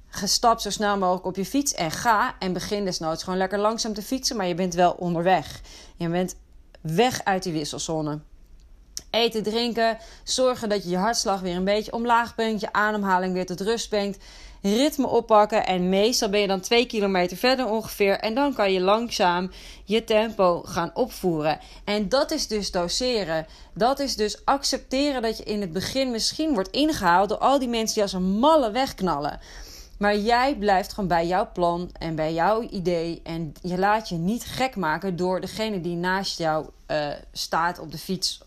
gestapt 0.08 0.62
zo 0.62 0.70
snel 0.70 0.98
mogelijk 0.98 1.26
op 1.26 1.36
je 1.36 1.46
fiets 1.46 1.74
en 1.74 1.92
ga. 1.92 2.36
En 2.40 2.54
begin 2.54 2.86
desnoods 2.86 3.24
gewoon 3.24 3.40
lekker 3.40 3.60
langzaam 3.60 3.94
te 3.94 4.02
fietsen, 4.02 4.38
maar 4.38 4.48
je 4.48 4.56
bent 4.56 4.74
wel 4.74 4.92
onderweg. 4.92 5.62
Je 5.96 6.10
bent 6.10 6.36
weg 6.82 7.24
uit 7.24 7.44
die 7.44 7.54
wisselzone. 7.54 8.20
Eten, 9.10 9.44
drinken, 9.44 9.98
zorgen 10.24 10.70
dat 10.70 10.84
je 10.84 10.90
je 10.90 10.98
hartslag 10.98 11.40
weer 11.40 11.56
een 11.56 11.64
beetje 11.64 11.94
omlaag 11.94 12.36
brengt, 12.36 12.62
je 12.62 12.74
ademhaling 12.74 13.34
weer 13.34 13.46
tot 13.46 13.62
rust 13.62 13.90
brengt 13.90 14.18
ritme 14.74 15.08
oppakken. 15.08 15.66
En 15.66 15.90
meestal 15.90 16.30
ben 16.30 16.40
je 16.40 16.48
dan 16.48 16.60
twee 16.60 16.86
kilometer 16.86 17.38
verder 17.38 17.68
ongeveer. 17.68 18.20
En 18.20 18.36
dan 18.36 18.54
kan 18.54 18.72
je 18.72 18.82
langzaam 18.82 19.52
je 19.84 20.04
tempo 20.04 20.62
gaan 20.66 20.92
opvoeren. 20.94 21.60
En 21.84 22.10
dat 22.10 22.32
is 22.32 22.48
dus 22.48 22.72
doseren. 22.72 23.46
Dat 23.74 24.00
is 24.00 24.16
dus 24.16 24.46
accepteren 24.46 25.22
dat 25.22 25.38
je 25.38 25.44
in 25.44 25.62
het 25.62 25.74
begin 25.74 26.12
misschien 26.12 26.54
wordt 26.54 26.72
ingehaald 26.72 27.30
door 27.30 27.38
al 27.38 27.60
die 27.60 27.70
mensen 27.70 27.94
die 27.94 28.04
als 28.04 28.14
een 28.14 28.40
malle 28.40 28.72
wegknallen. 28.72 29.40
Maar 29.98 30.18
jij 30.18 30.56
blijft 30.56 30.94
gewoon 30.94 31.10
bij 31.10 31.28
jouw 31.28 31.50
plan 31.54 31.90
en 32.00 32.16
bij 32.16 32.34
jouw 32.34 32.62
idee. 32.62 33.22
En 33.24 33.54
je 33.62 33.78
laat 33.78 34.10
je 34.10 34.16
niet 34.16 34.46
gek 34.46 34.76
maken 34.76 35.16
door 35.16 35.42
degene 35.42 35.82
die 35.82 35.96
naast 35.96 36.38
jou 36.38 36.66
uh, 36.88 37.08
staat 37.32 37.80
op 37.80 37.92
de 37.92 37.98
fiets. 37.98 38.40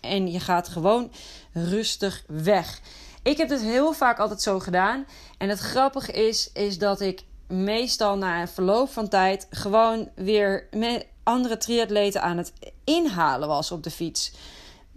En 0.00 0.32
je 0.32 0.40
gaat 0.40 0.68
gewoon 0.68 1.10
rustig 1.52 2.24
weg. 2.26 2.80
Ik 3.22 3.36
heb 3.36 3.48
het 3.48 3.60
heel 3.60 3.92
vaak 3.92 4.18
altijd 4.18 4.42
zo 4.42 4.58
gedaan. 4.58 5.06
En 5.38 5.48
het 5.48 5.58
grappige 5.58 6.12
is, 6.12 6.50
is 6.52 6.78
dat 6.78 7.00
ik 7.00 7.24
meestal 7.46 8.16
na 8.16 8.40
een 8.40 8.48
verloop 8.48 8.90
van 8.90 9.08
tijd 9.08 9.46
gewoon 9.50 10.08
weer 10.14 10.66
met 10.70 11.06
andere 11.22 11.56
triatleten 11.56 12.22
aan 12.22 12.36
het 12.36 12.52
inhalen 12.84 13.48
was 13.48 13.72
op 13.72 13.82
de 13.82 13.90
fiets. 13.90 14.32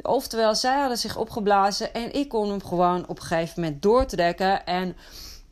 Oftewel, 0.01 0.55
zij 0.55 0.79
hadden 0.79 0.97
zich 0.97 1.17
opgeblazen 1.17 1.93
en 1.93 2.13
ik 2.13 2.29
kon 2.29 2.49
hem 2.49 2.63
gewoon 2.63 3.07
op 3.07 3.17
een 3.17 3.25
gegeven 3.25 3.61
moment 3.61 3.81
door 3.81 4.05
te 4.05 4.15
dekken 4.15 4.65
en 4.65 4.95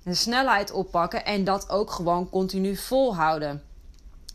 de 0.04 0.14
snelheid 0.14 0.72
oppakken 0.72 1.26
en 1.26 1.44
dat 1.44 1.70
ook 1.70 1.92
gewoon 1.92 2.30
continu 2.30 2.76
volhouden. 2.76 3.64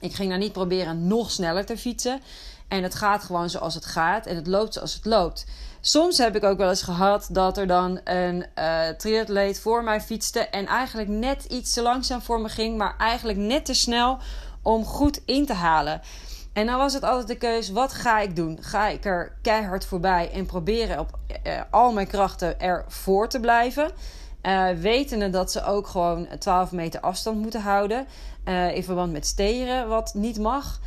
Ik 0.01 0.15
ging 0.15 0.29
daar 0.29 0.39
niet 0.39 0.53
proberen 0.53 1.07
nog 1.07 1.31
sneller 1.31 1.67
te 1.67 1.79
fietsen. 1.79 2.21
En 2.69 2.83
het 2.83 2.95
gaat 2.95 3.23
gewoon 3.23 3.51
zoals 3.51 3.75
het 3.75 3.87
gaat 3.87 4.27
en 4.27 4.37
het 4.37 4.47
loopt 4.47 4.75
zoals 4.75 4.95
het 4.95 5.05
loopt. 5.05 5.47
Soms 5.87 6.19
heb 6.19 6.37
ik 6.37 6.45
ook 6.45 6.59
wel 6.59 6.69
eens 6.69 6.83
gehad 6.83 7.29
dat 7.31 7.59
er 7.59 7.67
dan 7.67 8.01
een 8.05 8.47
uh, 8.59 8.89
triatleet 8.89 9.61
voor 9.61 9.85
mij 9.85 10.01
fietste 10.01 10.41
en 10.41 10.67
eigenlijk 10.67 11.09
net 11.09 11.45
iets 11.45 11.73
te 11.73 11.83
langzaam 11.83 12.23
voor 12.23 12.41
me 12.41 12.49
ging, 12.49 12.77
maar 12.77 12.95
eigenlijk 12.99 13.39
net 13.39 13.65
te 13.65 13.75
snel 13.75 14.19
om 14.63 14.85
goed 14.85 15.21
in 15.25 15.47
te 15.47 15.53
halen. 15.53 16.01
En 16.53 16.67
dan 16.67 16.79
was 16.79 16.95
het 16.95 17.03
altijd 17.03 17.29
de 17.29 17.37
keuze: 17.37 17.73
wat 17.73 17.93
ga 17.93 18.21
ik 18.21 18.37
doen? 18.37 18.59
Ga 18.61 18.89
ik 18.89 19.05
er 19.05 19.37
keihard 19.43 19.85
voorbij 19.85 20.31
en 20.33 20.47
proberen 20.47 20.99
op 20.99 21.19
uh, 21.47 21.61
al 21.71 21.93
mijn 21.93 22.07
krachten 22.07 22.61
ervoor 22.61 23.29
te 23.29 23.41
blijven? 23.41 23.91
Uh, 24.43 24.69
wetende 24.71 25.31
dat 25.31 25.53
ze 25.53 25.65
ook 25.65 25.87
gewoon 25.87 26.29
12 26.39 26.73
meter 26.73 27.01
afstand 27.01 27.41
moeten 27.41 27.61
houden. 27.61 28.07
In 28.75 28.85
verband 28.85 29.13
met 29.13 29.27
steren, 29.27 29.89
wat 29.89 30.15
niet 30.15 30.39
mag. 30.39 30.81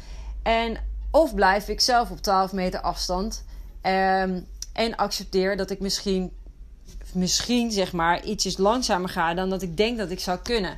En 0.44 0.78
of 1.12 1.36
blijf 1.36 1.68
ik 1.68 1.82
zelf 1.82 2.12
op 2.12 2.22
12 2.22 2.52
meter 2.54 2.82
afstand. 2.82 3.44
Um, 3.84 4.48
en 4.80 4.96
accepteer 4.96 5.58
dat 5.58 5.70
ik 5.70 5.80
misschien, 5.80 6.32
misschien 7.14 7.72
zeg 7.72 7.94
maar, 7.94 8.24
ietsjes 8.24 8.58
langzamer 8.58 9.10
ga 9.10 9.34
dan 9.34 9.50
dat 9.50 9.62
ik 9.62 9.78
denk 9.78 9.98
dat 9.98 10.10
ik 10.10 10.20
zou 10.20 10.40
kunnen. 10.40 10.78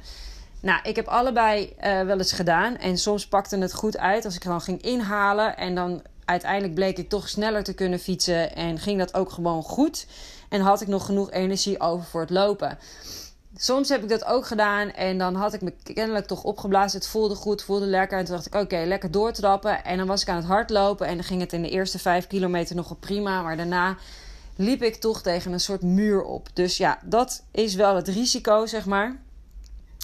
Nou, 0.59 0.79
ik 0.83 0.95
heb 0.95 1.07
allebei 1.07 1.73
uh, 1.83 2.01
wel 2.01 2.17
eens 2.17 2.31
gedaan. 2.31 2.77
En 2.77 2.97
soms 2.97 3.27
pakte 3.27 3.57
het 3.57 3.73
goed 3.73 3.97
uit 3.97 4.25
als 4.25 4.35
ik 4.35 4.43
dan 4.43 4.61
ging 4.61 4.81
inhalen. 4.81 5.57
En 5.57 5.75
dan 5.75 6.01
uiteindelijk 6.25 6.73
bleek 6.73 6.97
ik 6.97 7.09
toch 7.09 7.29
sneller 7.29 7.63
te 7.63 7.73
kunnen 7.73 7.99
fietsen. 7.99 8.55
En 8.55 8.79
ging 8.79 8.99
dat 8.99 9.13
ook 9.13 9.31
gewoon 9.31 9.63
goed. 9.63 10.07
En 10.49 10.61
had 10.61 10.81
ik 10.81 10.87
nog 10.87 11.05
genoeg 11.05 11.31
energie 11.31 11.79
over 11.79 12.05
voor 12.05 12.21
het 12.21 12.29
lopen. 12.29 12.77
Soms 13.55 13.89
heb 13.89 14.03
ik 14.03 14.09
dat 14.09 14.25
ook 14.25 14.45
gedaan 14.45 14.91
en 14.91 15.17
dan 15.17 15.35
had 15.35 15.53
ik 15.53 15.61
me 15.61 15.73
kennelijk 15.93 16.25
toch 16.25 16.43
opgeblazen. 16.43 16.99
Het 16.99 17.07
voelde 17.07 17.35
goed, 17.35 17.63
voelde 17.63 17.85
lekker. 17.85 18.17
En 18.17 18.25
toen 18.25 18.35
dacht 18.35 18.47
ik, 18.47 18.55
oké, 18.55 18.83
lekker 18.85 19.11
doortrappen. 19.11 19.83
En 19.83 19.97
dan 19.97 20.07
was 20.07 20.21
ik 20.21 20.29
aan 20.29 20.35
het 20.35 20.45
hardlopen 20.45 21.07
en 21.07 21.15
dan 21.15 21.23
ging 21.23 21.41
het 21.41 21.53
in 21.53 21.61
de 21.61 21.69
eerste 21.69 21.99
vijf 21.99 22.27
kilometer 22.27 22.75
nog 22.75 22.99
prima. 22.99 23.41
Maar 23.41 23.57
daarna 23.57 23.97
liep 24.55 24.83
ik 24.83 24.95
toch 24.95 25.21
tegen 25.21 25.51
een 25.51 25.59
soort 25.59 25.81
muur 25.81 26.23
op. 26.23 26.47
Dus 26.53 26.77
ja, 26.77 26.99
dat 27.03 27.43
is 27.51 27.75
wel 27.75 27.95
het 27.95 28.07
risico, 28.07 28.65
zeg 28.65 28.85
maar. 28.85 29.19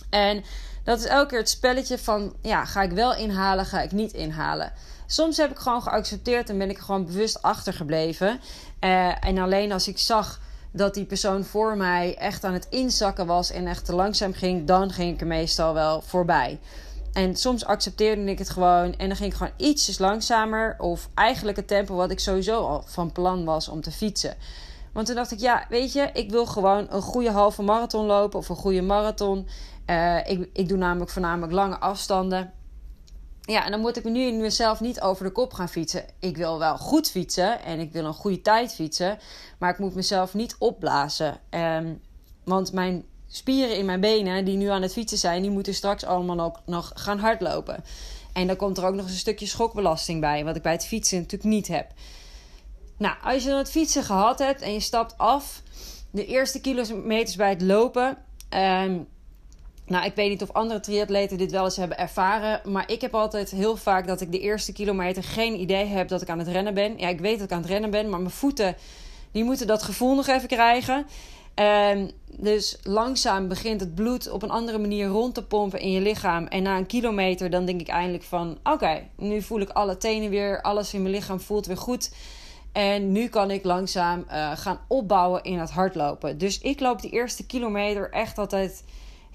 En 0.10 0.44
dat 0.84 1.00
is 1.00 1.06
elke 1.06 1.30
keer 1.30 1.40
het 1.40 1.50
spelletje 1.50 1.98
van, 1.98 2.34
ja, 2.42 2.66
ga 2.66 2.82
ik 2.82 2.92
wel 2.92 3.16
inhalen, 3.16 3.66
ga 3.66 3.82
ik 3.82 3.92
niet 3.92 4.14
inhalen. 4.14 4.74
Soms 5.06 5.38
heb 5.38 5.52
ik 5.52 5.58
gewoon 5.58 5.82
geaccepteerd 5.82 6.50
en 6.50 6.58
ben 6.58 6.70
ik 6.70 6.78
gewoon 6.78 7.06
bewust 7.06 7.42
achtergebleven. 7.42 8.40
Uh, 8.82 9.26
en 9.26 9.38
alleen 9.38 9.72
als 9.72 9.88
ik 9.88 9.98
zag 9.98 10.40
dat 10.72 10.94
die 10.94 11.06
persoon 11.06 11.44
voor 11.44 11.78
mij 11.78 12.16
echt 12.18 12.44
aan 12.44 12.54
het 12.54 12.68
inzakken 12.70 13.26
was 13.26 13.52
en 13.52 13.68
echt 13.68 13.86
te 13.86 13.96
langzaam 13.96 14.34
ging, 14.34 14.68
dan 14.68 14.92
ging 14.92 15.14
ik 15.14 15.22
er 15.22 15.28
meestal 15.28 15.74
wel 15.74 16.02
voorbij. 16.02 16.60
En 17.14 17.36
soms 17.36 17.66
accepteerde 17.66 18.24
ik 18.24 18.38
het 18.38 18.50
gewoon 18.50 18.96
en 18.96 19.08
dan 19.08 19.18
ging 19.18 19.32
ik 19.32 19.38
gewoon 19.38 19.54
ietsjes 19.58 19.98
langzamer 19.98 20.76
of 20.78 21.10
eigenlijk 21.14 21.58
het 21.58 21.68
tempo 21.68 21.96
wat 21.96 22.12
ik 22.12 22.20
sowieso 22.20 22.68
al 22.68 22.84
van 22.86 23.12
plan 23.12 23.46
was 23.46 23.68
om 23.68 23.82
te 23.82 23.92
fietsen. 23.92 24.36
Want 24.94 25.08
toen 25.08 25.16
dacht 25.16 25.32
ik, 25.32 25.40
ja, 25.40 25.66
weet 25.70 25.94
je, 25.94 26.10
ik 26.14 26.30
wil 26.32 26.46
gewoon 26.46 26.88
een 26.90 27.02
goede 27.02 27.32
halve 27.32 27.62
marathon 27.62 28.06
lopen 28.06 28.40
of 28.40 28.50
een 28.50 28.56
goede 28.56 28.82
marathon. 28.82 29.48
Uh, 29.86 30.30
ik, 30.30 30.50
ik 30.54 30.68
doe 30.68 30.78
namelijk 30.78 31.12
voornamelijk 31.12 31.52
lange 31.52 31.78
afstanden. 31.78 32.54
Ja, 33.48 33.66
en 33.66 33.72
dan 33.72 33.80
moet 33.80 33.98
ik 33.98 34.04
me 34.04 34.10
nu 34.10 34.22
in 34.22 34.42
mezelf 34.42 34.80
niet 34.80 35.02
over 35.02 35.26
de 35.26 35.32
kop 35.32 35.54
gaan 35.54 35.70
fietsen. 35.70 36.06
Ik 36.20 36.38
wil 36.38 36.60
wel 36.60 36.78
goed 36.78 37.12
fietsen 37.12 37.62
en 37.64 37.80
ik 37.80 37.92
wil 37.92 38.06
een 38.06 38.14
goede 38.14 38.42
tijd 38.42 38.74
fietsen. 38.74 39.20
Maar 39.60 39.70
ik 39.70 39.80
moet 39.80 39.96
mezelf 39.96 40.34
niet 40.34 40.56
opblazen. 40.60 41.40
Um, 41.50 42.02
want 42.44 42.74
mijn 42.74 43.04
spieren 43.28 43.78
in 43.78 43.86
mijn 43.86 44.00
benen, 44.00 44.46
die 44.46 44.58
nu 44.58 44.68
aan 44.68 44.82
het 44.82 44.94
fietsen 44.94 45.18
zijn, 45.18 45.42
die 45.42 45.52
moeten 45.52 45.74
straks 45.74 46.06
allemaal 46.06 46.40
ook 46.40 46.60
nog 46.66 46.92
gaan 46.96 47.20
hardlopen. 47.20 47.84
En 48.34 48.48
dan 48.48 48.56
komt 48.56 48.78
er 48.78 48.86
ook 48.86 48.96
nog 48.96 49.06
een 49.06 49.12
stukje 49.12 49.46
schokbelasting 49.46 50.22
bij, 50.22 50.44
wat 50.44 50.56
ik 50.56 50.62
bij 50.62 50.72
het 50.72 50.86
fietsen 50.86 51.18
natuurlijk 51.18 51.50
niet 51.50 51.68
heb. 51.68 51.92
Nou, 52.98 53.16
als 53.24 53.44
je 53.44 53.50
dan 53.50 53.58
het 53.58 53.72
fietsen 53.72 54.04
gehad 54.04 54.40
hebt 54.40 54.62
en 54.62 54.74
je 54.74 54.80
stapt 54.80 55.18
af, 55.18 55.62
de 56.12 56.26
eerste 56.26 56.62
kilometers 56.62 57.36
bij 57.36 57.50
het 57.50 57.62
lopen. 57.62 58.18
Um, 58.50 59.08
nou, 59.88 60.06
ik 60.06 60.16
weet 60.16 60.30
niet 60.30 60.42
of 60.42 60.54
andere 60.54 60.80
triatleten 60.80 61.38
dit 61.38 61.52
wel 61.52 61.64
eens 61.64 61.78
hebben 61.78 61.98
ervaren. 61.98 62.72
Maar 62.72 62.92
ik 62.92 63.02
heb 63.02 63.16
altijd 63.16 63.52
heel 63.52 63.78
vaak 63.78 64.08
dat 64.08 64.22
ik 64.22 64.32
de 64.32 64.40
eerste 64.40 64.74
kilometer 64.74 65.24
geen 65.24 65.60
idee 65.60 65.86
heb 65.86 66.08
dat 66.08 66.22
ik 66.22 66.30
aan 66.30 66.40
het 66.40 66.48
rennen 66.48 66.74
ben. 66.74 66.98
Ja, 66.98 67.08
ik 67.08 67.20
weet 67.20 67.40
dat 67.40 67.48
ik 67.48 67.52
aan 67.52 67.62
het 67.62 67.70
rennen 67.70 67.90
ben, 67.90 68.10
maar 68.10 68.20
mijn 68.20 68.32
voeten 68.32 68.76
die 69.32 69.44
moeten 69.44 69.68
dat 69.68 69.84
gevoel 69.84 70.16
nog 70.16 70.28
even 70.28 70.48
krijgen. 70.48 71.06
Um, 71.56 72.12
dus 72.32 72.78
langzaam 72.84 73.48
begint 73.48 73.80
het 73.80 73.96
bloed 73.96 74.30
op 74.30 74.44
een 74.44 74.50
andere 74.50 74.78
manier 74.78 75.08
rond 75.08 75.34
te 75.34 75.44
pompen 75.44 75.80
in 75.80 75.92
je 75.92 76.02
lichaam. 76.02 76.46
En 76.46 76.64
na 76.64 76.78
een 76.78 76.86
kilometer 76.86 77.50
dan 77.50 77.66
denk 77.66 77.82
ik 77.82 77.88
eindelijk 77.88 78.24
van... 78.24 78.58
oké, 78.64 79.04
nu 79.16 79.42
voel 79.42 79.60
ik 79.60 79.70
alle 79.70 79.98
tenen 79.98 80.30
weer, 80.30 80.62
alles 80.62 80.94
in 80.94 81.02
mijn 81.02 81.14
lichaam 81.14 81.40
voelt 81.40 81.66
weer 81.66 81.78
goed. 81.78 82.12
En 82.72 83.12
nu 83.12 83.28
kan 83.28 83.52
ik 83.52 83.64
langzaam 83.64 84.26
uh, 84.32 84.52
gaan 84.58 84.80
opbouwen 84.88 85.44
in 85.44 85.60
het 85.60 85.72
hardlopen. 85.72 86.38
Dus 86.38 86.60
ik 86.60 86.80
loop 86.80 87.02
die 87.02 87.12
eerste 87.12 87.46
kilometer 87.46 88.12
echt 88.12 88.38
altijd 88.38 88.84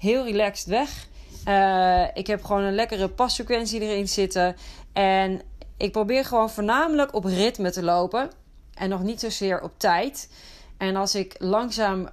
heel 0.03 0.23
relaxed 0.23 0.67
weg. 0.67 1.07
Uh, 1.47 2.07
ik 2.13 2.27
heb 2.27 2.43
gewoon 2.43 2.63
een 2.63 2.75
lekkere 2.75 3.07
passequentie 3.07 3.81
erin 3.81 4.07
zitten. 4.07 4.55
En 4.93 5.41
ik 5.77 5.91
probeer 5.91 6.25
gewoon 6.25 6.49
voornamelijk 6.49 7.13
op 7.13 7.23
ritme 7.23 7.71
te 7.71 7.83
lopen. 7.83 8.31
En 8.73 8.89
nog 8.89 9.03
niet 9.03 9.19
zozeer 9.19 9.61
op 9.61 9.71
tijd. 9.77 10.29
En 10.77 10.95
als 10.95 11.15
ik 11.15 11.35
langzaam 11.39 11.99
uh, 11.99 12.07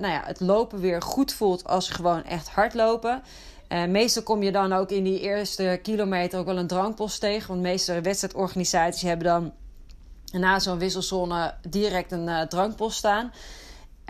nou 0.00 0.06
ja, 0.06 0.22
het 0.24 0.40
lopen 0.40 0.80
weer 0.80 1.02
goed 1.02 1.32
voelt 1.32 1.66
als 1.66 1.88
gewoon 1.88 2.24
echt 2.24 2.48
hardlopen. 2.48 3.22
Uh, 3.68 3.84
meestal 3.84 4.22
kom 4.22 4.42
je 4.42 4.52
dan 4.52 4.72
ook 4.72 4.90
in 4.90 5.04
die 5.04 5.20
eerste 5.20 5.78
kilometer 5.82 6.38
ook 6.38 6.46
wel 6.46 6.58
een 6.58 6.66
drankpost 6.66 7.20
tegen. 7.20 7.48
Want 7.48 7.60
meeste 7.60 8.00
wedstrijdorganisaties 8.00 9.02
hebben 9.02 9.26
dan 9.26 9.52
na 10.40 10.58
zo'n 10.58 10.78
wisselsonne 10.78 11.54
direct 11.68 12.12
een 12.12 12.48
drankpost 12.48 12.96
staan. 12.96 13.32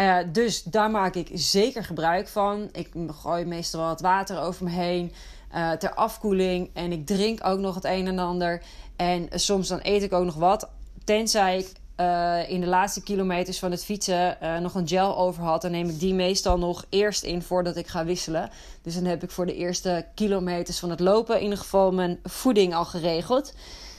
Uh, 0.00 0.16
dus 0.32 0.62
daar 0.62 0.90
maak 0.90 1.14
ik 1.14 1.30
zeker 1.32 1.84
gebruik 1.84 2.28
van. 2.28 2.68
Ik 2.72 2.90
gooi 3.20 3.44
meestal 3.44 3.80
wat 3.80 4.00
water 4.00 4.40
over 4.40 4.64
me 4.64 4.70
heen 4.70 5.12
uh, 5.54 5.72
ter 5.72 5.94
afkoeling. 5.94 6.70
En 6.74 6.92
ik 6.92 7.06
drink 7.06 7.46
ook 7.46 7.58
nog 7.58 7.74
het 7.74 7.84
een 7.84 8.06
en 8.06 8.18
ander. 8.18 8.62
En 8.96 9.28
soms 9.30 9.68
dan 9.68 9.80
eet 9.82 10.02
ik 10.02 10.12
ook 10.12 10.24
nog 10.24 10.34
wat. 10.34 10.68
Tenzij 11.04 11.58
ik 11.58 11.72
uh, 12.00 12.50
in 12.50 12.60
de 12.60 12.66
laatste 12.66 13.02
kilometers 13.02 13.58
van 13.58 13.70
het 13.70 13.84
fietsen 13.84 14.38
nog 14.60 14.74
een 14.74 14.88
gel 14.88 15.18
over 15.18 15.42
had. 15.42 15.62
Dan 15.62 15.70
neem 15.70 15.88
ik 15.88 16.00
die 16.00 16.14
meestal 16.14 16.58
nog 16.58 16.84
eerst 16.88 17.22
in 17.22 17.42
voordat 17.42 17.76
ik 17.76 17.86
ga 17.86 18.04
wisselen. 18.04 18.50
Dus 18.82 18.94
dan 18.94 19.04
heb 19.04 19.22
ik 19.22 19.30
voor 19.30 19.46
de 19.46 19.54
eerste 19.54 20.06
kilometers 20.14 20.78
van 20.78 20.90
het 20.90 21.00
lopen 21.00 21.36
in 21.36 21.42
ieder 21.42 21.58
geval 21.58 21.92
mijn 21.92 22.18
voeding 22.24 22.74
al 22.74 22.84
geregeld. 22.84 23.54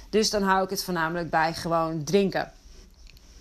Dus 0.09 0.29
dan 0.29 0.43
hou 0.43 0.63
ik 0.63 0.69
het 0.69 0.83
voornamelijk 0.83 1.29
bij 1.29 1.53
gewoon 1.53 2.03
drinken. 2.03 2.51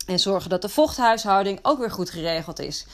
En 0.09 0.19
zorgen 0.19 0.50
dat 0.50 0.62
de 0.62 0.69
vochthuishouding 0.69 1.59
ook 1.62 1.79
weer 1.79 1.91
goed 1.91 2.11
geregeld 2.11 2.59
is. 2.59 2.87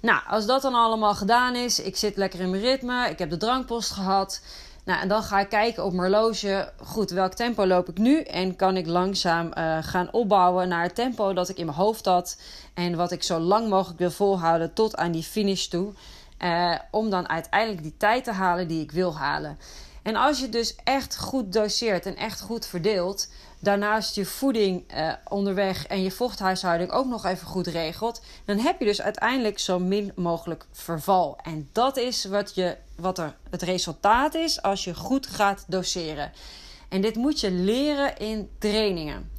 Nou, 0.00 0.20
als 0.28 0.46
dat 0.46 0.62
dan 0.62 0.74
allemaal 0.74 1.14
gedaan 1.14 1.54
is, 1.54 1.80
ik 1.80 1.96
zit 1.96 2.16
lekker 2.16 2.40
in 2.40 2.50
mijn 2.50 2.62
ritme, 2.62 3.08
ik 3.10 3.18
heb 3.18 3.30
de 3.30 3.36
drankpost 3.36 3.90
gehad. 3.90 4.40
Nou, 4.84 5.00
en 5.00 5.08
dan 5.08 5.22
ga 5.22 5.40
ik 5.40 5.48
kijken 5.48 5.84
op 5.84 5.92
mijn 5.92 6.12
horloge. 6.12 6.72
Goed, 6.84 7.10
welk 7.10 7.32
tempo 7.32 7.66
loop 7.66 7.88
ik 7.88 7.98
nu? 7.98 8.20
En 8.20 8.56
kan 8.56 8.76
ik 8.76 8.86
langzaam 8.86 9.50
uh, 9.58 9.78
gaan 9.80 10.12
opbouwen 10.12 10.68
naar 10.68 10.82
het 10.82 10.94
tempo 10.94 11.32
dat 11.32 11.48
ik 11.48 11.58
in 11.58 11.66
mijn 11.66 11.78
hoofd 11.78 12.04
had. 12.04 12.40
En 12.74 12.96
wat 12.96 13.12
ik 13.12 13.22
zo 13.22 13.38
lang 13.38 13.68
mogelijk 13.68 13.98
wil 13.98 14.10
volhouden 14.10 14.72
tot 14.72 14.96
aan 14.96 15.12
die 15.12 15.22
finish 15.22 15.66
toe. 15.66 15.92
Uh, 16.44 16.74
om 16.90 17.10
dan 17.10 17.28
uiteindelijk 17.28 17.82
die 17.82 17.96
tijd 17.96 18.24
te 18.24 18.32
halen 18.32 18.68
die 18.68 18.82
ik 18.82 18.92
wil 18.92 19.16
halen. 19.16 19.58
En 20.02 20.16
als 20.16 20.40
je 20.40 20.48
dus 20.48 20.76
echt 20.84 21.18
goed 21.18 21.52
doseert 21.52 22.06
en 22.06 22.16
echt 22.16 22.40
goed 22.40 22.66
verdeelt, 22.66 23.28
daarnaast 23.58 24.14
je 24.14 24.24
voeding 24.24 24.94
uh, 24.94 25.12
onderweg 25.28 25.86
en 25.86 26.02
je 26.02 26.10
vochthuishouding 26.10 26.90
ook 26.90 27.06
nog 27.06 27.24
even 27.24 27.46
goed 27.46 27.66
regelt, 27.66 28.22
dan 28.44 28.58
heb 28.58 28.78
je 28.78 28.84
dus 28.84 29.02
uiteindelijk 29.02 29.58
zo 29.58 29.78
min 29.78 30.12
mogelijk 30.14 30.66
verval. 30.72 31.38
En 31.42 31.68
dat 31.72 31.96
is 31.96 32.24
wat, 32.24 32.54
je, 32.54 32.76
wat 32.96 33.18
er 33.18 33.36
het 33.50 33.62
resultaat 33.62 34.34
is 34.34 34.62
als 34.62 34.84
je 34.84 34.94
goed 34.94 35.26
gaat 35.26 35.64
doseren. 35.66 36.32
En 36.88 37.00
dit 37.00 37.16
moet 37.16 37.40
je 37.40 37.50
leren 37.50 38.16
in 38.16 38.50
trainingen. 38.58 39.30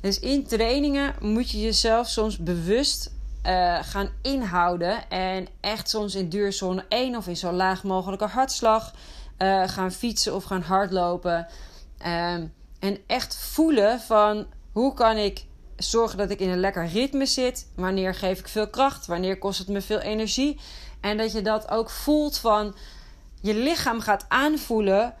Dus 0.00 0.18
in 0.18 0.46
trainingen 0.46 1.14
moet 1.20 1.50
je 1.50 1.60
jezelf 1.60 2.08
soms 2.08 2.38
bewust 2.38 3.10
uh, 3.46 3.78
gaan 3.82 4.10
inhouden 4.22 5.10
en 5.10 5.48
echt 5.60 5.88
soms 5.88 6.14
in 6.14 6.28
duurzone 6.28 6.84
1 6.88 7.16
of 7.16 7.26
in 7.26 7.36
zo 7.36 7.52
laag 7.52 7.84
mogelijke 7.84 8.26
hartslag 8.26 8.94
uh, 9.38 9.68
gaan 9.68 9.92
fietsen 9.92 10.34
of 10.34 10.44
gaan 10.44 10.62
hardlopen. 10.62 11.46
Uh, 12.06 12.34
en 12.78 12.98
echt 13.06 13.36
voelen 13.36 14.00
van 14.00 14.46
hoe 14.72 14.94
kan 14.94 15.16
ik 15.16 15.44
zorgen 15.76 16.18
dat 16.18 16.30
ik 16.30 16.40
in 16.40 16.48
een 16.48 16.60
lekker 16.60 16.86
ritme 16.86 17.26
zit. 17.26 17.70
Wanneer 17.76 18.14
geef 18.14 18.38
ik 18.38 18.48
veel 18.48 18.68
kracht? 18.68 19.06
Wanneer 19.06 19.38
kost 19.38 19.58
het 19.58 19.68
me 19.68 19.80
veel 19.80 20.00
energie? 20.00 20.60
En 21.00 21.16
dat 21.16 21.32
je 21.32 21.42
dat 21.42 21.70
ook 21.70 21.90
voelt 21.90 22.38
van 22.38 22.74
je 23.40 23.54
lichaam 23.54 24.00
gaat 24.00 24.24
aanvoelen 24.28 25.14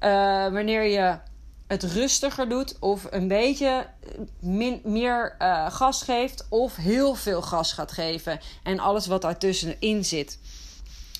uh, 0.00 0.08
wanneer 0.48 0.82
je 0.82 1.18
het 1.66 1.82
rustiger 1.82 2.48
doet 2.48 2.76
of 2.78 3.06
een 3.10 3.28
beetje 3.28 3.86
min, 4.40 4.80
meer 4.84 5.36
uh, 5.38 5.70
gas 5.70 6.02
geeft 6.02 6.46
of 6.48 6.76
heel 6.76 7.14
veel 7.14 7.42
gas 7.42 7.72
gaat 7.72 7.92
geven 7.92 8.40
en 8.62 8.78
alles 8.78 9.06
wat 9.06 9.22
daartussenin 9.22 10.04
zit. 10.04 10.38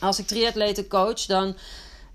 Als 0.01 0.19
ik 0.19 0.27
triatleten 0.27 0.89
coach, 0.89 1.27
dan 1.27 1.57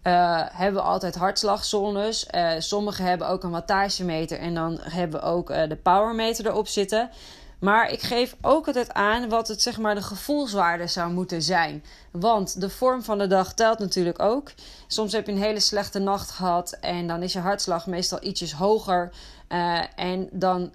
uh, 0.07 0.41
hebben 0.51 0.81
we 0.81 0.87
altijd 0.87 1.15
hartslagzones. 1.15 2.27
Uh, 2.35 2.51
sommigen 2.59 3.05
hebben 3.05 3.27
ook 3.27 3.43
een 3.43 3.51
wattagemeter 3.51 4.39
en 4.39 4.53
dan 4.53 4.79
hebben 4.81 5.19
we 5.19 5.25
ook 5.25 5.49
uh, 5.49 5.67
de 5.67 5.75
powermeter 5.75 6.45
erop 6.45 6.67
zitten. 6.67 7.09
Maar 7.59 7.91
ik 7.91 8.01
geef 8.01 8.35
ook 8.41 8.67
altijd 8.67 8.93
aan 8.93 9.29
wat 9.29 9.47
het 9.47 9.61
zeg 9.61 9.77
maar 9.77 9.95
de 9.95 10.01
gevoelswaarde 10.01 10.87
zou 10.87 11.11
moeten 11.11 11.41
zijn. 11.41 11.83
Want 12.11 12.61
de 12.61 12.69
vorm 12.69 13.03
van 13.03 13.17
de 13.17 13.27
dag 13.27 13.53
telt 13.53 13.79
natuurlijk 13.79 14.21
ook. 14.21 14.51
Soms 14.87 15.11
heb 15.11 15.25
je 15.25 15.31
een 15.31 15.37
hele 15.37 15.59
slechte 15.59 15.99
nacht 15.99 16.31
gehad 16.31 16.77
en 16.81 17.07
dan 17.07 17.23
is 17.23 17.33
je 17.33 17.39
hartslag 17.39 17.87
meestal 17.87 18.23
ietsjes 18.23 18.53
hoger. 18.53 19.11
En 19.95 20.29
dan 20.31 20.71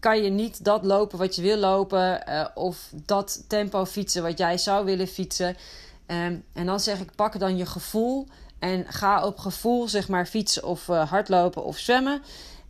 kan 0.00 0.22
je 0.22 0.30
niet 0.30 0.64
dat 0.64 0.84
lopen 0.84 1.18
wat 1.18 1.36
je 1.36 1.42
wil 1.42 1.56
lopen 1.56 2.22
of 2.54 2.88
dat 2.92 3.44
tempo 3.48 3.84
fietsen 3.84 4.22
wat 4.22 4.38
jij 4.38 4.58
zou 4.58 4.84
willen 4.84 5.08
fietsen. 5.08 5.56
Um, 6.12 6.44
en 6.52 6.66
dan 6.66 6.80
zeg 6.80 7.00
ik, 7.00 7.14
pak 7.14 7.38
dan 7.38 7.56
je 7.56 7.66
gevoel 7.66 8.26
en 8.58 8.84
ga 8.88 9.26
op 9.26 9.38
gevoel 9.38 9.88
zeg 9.88 10.08
maar 10.08 10.26
fietsen 10.26 10.64
of 10.64 10.88
uh, 10.88 11.10
hardlopen 11.10 11.64
of 11.64 11.78
zwemmen. 11.78 12.22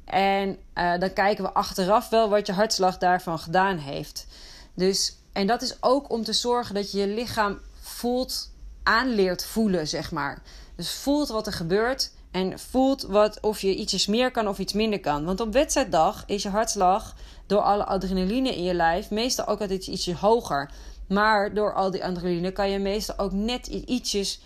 En 0.04 0.58
uh, 0.74 0.98
dan 0.98 1.12
kijken 1.12 1.44
we 1.44 1.52
achteraf 1.52 2.08
wel 2.08 2.28
wat 2.28 2.46
je 2.46 2.52
hartslag 2.52 2.98
daarvan 2.98 3.38
gedaan 3.38 3.76
heeft. 3.78 4.26
Dus, 4.74 5.16
en 5.32 5.46
dat 5.46 5.62
is 5.62 5.76
ook 5.80 6.10
om 6.10 6.24
te 6.24 6.32
zorgen 6.32 6.74
dat 6.74 6.92
je 6.92 6.98
je 6.98 7.06
lichaam 7.06 7.58
voelt, 7.80 8.50
aanleert 8.82 9.44
voelen, 9.44 9.88
zeg 9.88 10.10
maar. 10.10 10.42
Dus 10.76 10.92
voelt 10.92 11.28
wat 11.28 11.46
er 11.46 11.52
gebeurt 11.52 12.10
en 12.30 12.58
voelt 12.58 13.02
wat, 13.02 13.40
of 13.40 13.60
je 13.60 13.74
ietsjes 13.74 14.06
meer 14.06 14.30
kan 14.30 14.48
of 14.48 14.58
iets 14.58 14.72
minder 14.72 15.00
kan. 15.00 15.24
Want 15.24 15.40
op 15.40 15.52
wedstrijddag 15.52 16.22
is 16.26 16.42
je 16.42 16.48
hartslag 16.48 17.14
door 17.46 17.60
alle 17.60 17.84
adrenaline 17.84 18.56
in 18.56 18.62
je 18.62 18.74
lijf 18.74 19.10
meestal 19.10 19.46
ook 19.46 19.60
altijd 19.60 19.86
ietsje 19.86 20.16
hoger. 20.16 20.70
Maar 21.12 21.54
door 21.54 21.74
al 21.74 21.90
die 21.90 22.04
adrenaline 22.04 22.52
kan 22.52 22.70
je 22.70 22.78
meestal 22.78 23.18
ook 23.18 23.32
net 23.32 23.66
ietsjes 23.66 24.40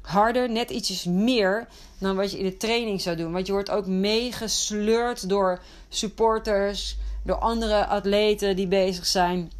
harder, 0.00 0.50
net 0.50 0.70
ietsjes 0.70 1.04
meer 1.04 1.68
dan 1.98 2.16
wat 2.16 2.30
je 2.30 2.38
in 2.38 2.44
de 2.44 2.56
training 2.56 3.00
zou 3.00 3.16
doen. 3.16 3.32
Want 3.32 3.46
je 3.46 3.52
wordt 3.52 3.70
ook 3.70 3.86
meegesleurd 3.86 5.28
door 5.28 5.60
supporters, 5.88 6.96
door 7.24 7.36
andere 7.36 7.86
atleten 7.86 8.56
die 8.56 8.66
bezig 8.66 9.06
zijn. 9.06 9.52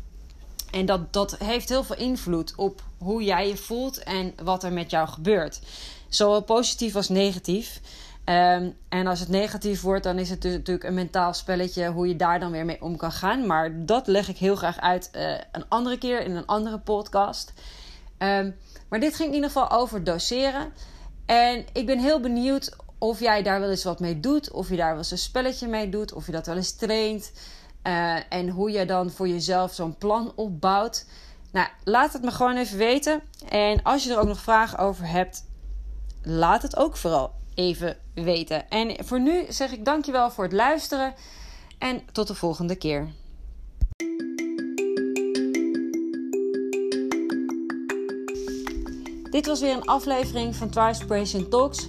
En 0.71 0.87
dat, 0.87 1.13
dat 1.13 1.39
heeft 1.39 1.69
heel 1.69 1.85
veel 1.85 1.97
invloed 1.97 2.53
op 2.57 2.83
hoe 2.99 3.23
jij 3.23 3.49
je 3.49 3.57
voelt 3.57 4.03
en 4.03 4.35
wat 4.43 4.65
er 4.65 4.73
met 4.73 4.91
jou 4.91 5.09
gebeurt. 5.09 5.61
Zowel 6.09 6.43
positief 6.43 6.97
als 6.97 7.09
negatief. 7.09 7.81
Um, 8.29 8.77
en 8.89 9.07
als 9.07 9.21
het 9.21 9.29
negatief 9.29 9.81
wordt, 9.81 10.05
dan 10.05 10.19
is 10.19 10.31
het 10.31 10.45
natuurlijk 10.45 10.85
een 10.85 10.95
mentaal 10.95 11.35
spelletje 11.35 11.89
hoe 11.89 12.09
je 12.09 12.17
daar 12.17 12.41
dan 12.41 12.51
weer 12.51 12.65
mee 12.65 12.83
om 12.83 12.97
kan 12.97 13.13
gaan. 13.13 13.47
Maar 13.47 13.87
dat 13.87 14.07
leg 14.07 14.29
ik 14.29 14.37
heel 14.37 14.57
graag 14.57 14.81
uit 14.81 15.11
uh, 15.13 15.31
een 15.53 15.65
andere 15.69 15.99
keer 15.99 16.21
in 16.21 16.37
een 16.37 16.47
andere 16.47 16.79
podcast. 16.79 17.53
Um, 18.19 18.57
maar 18.89 19.01
dit 19.01 19.15
ging 19.15 19.29
in 19.29 19.35
ieder 19.35 19.51
geval 19.51 19.71
over 19.71 20.05
doseren. 20.05 20.73
En 21.27 21.65
ik 21.73 21.87
ben 21.87 21.99
heel 21.99 22.21
benieuwd 22.21 22.77
of 22.99 23.21
jij 23.21 23.43
daar 23.43 23.61
wel 23.61 23.71
eens 23.71 23.85
wat 23.85 24.01
mee 24.01 24.21
doet. 24.21 24.51
Of 24.51 24.69
je 24.69 24.77
daar 24.77 24.89
wel 24.89 24.99
eens 24.99 25.11
een 25.11 25.19
spelletje 25.19 25.69
mee 25.69 25.89
doet. 25.89 26.13
Of 26.13 26.27
je 26.27 26.33
dat 26.33 26.47
wel 26.47 26.57
eens 26.57 26.77
traint. 26.77 27.33
Uh, 27.87 28.17
en 28.29 28.49
hoe 28.49 28.71
je 28.71 28.85
dan 28.85 29.11
voor 29.11 29.29
jezelf 29.29 29.75
zo'n 29.75 29.97
plan 29.97 30.33
opbouwt. 30.35 31.07
Nou, 31.53 31.69
laat 31.85 32.13
het 32.13 32.23
me 32.23 32.31
gewoon 32.31 32.57
even 32.57 32.79
weten. 32.79 33.23
En 33.49 33.83
als 33.83 34.05
je 34.05 34.13
er 34.13 34.19
ook 34.19 34.29
nog 34.29 34.41
vragen 34.41 34.79
over 34.79 35.07
hebt, 35.07 35.45
laat 36.23 36.63
het 36.63 36.77
ook 36.77 36.97
vooral 36.97 37.37
even 37.59 37.97
weten. 38.15 38.71
En 38.71 39.05
voor 39.05 39.21
nu 39.21 39.45
zeg 39.49 39.73
ik 39.73 39.85
dankjewel 39.85 40.31
voor 40.31 40.45
het 40.45 40.53
luisteren. 40.53 41.15
En 41.79 42.03
tot 42.13 42.27
de 42.27 42.35
volgende 42.35 42.77
keer. 42.77 43.09
Dit 49.31 49.47
was 49.47 49.61
weer 49.61 49.75
een 49.75 49.87
aflevering 49.87 50.57
van 50.57 50.71
Trispiration 50.71 51.49
Talks. 51.49 51.89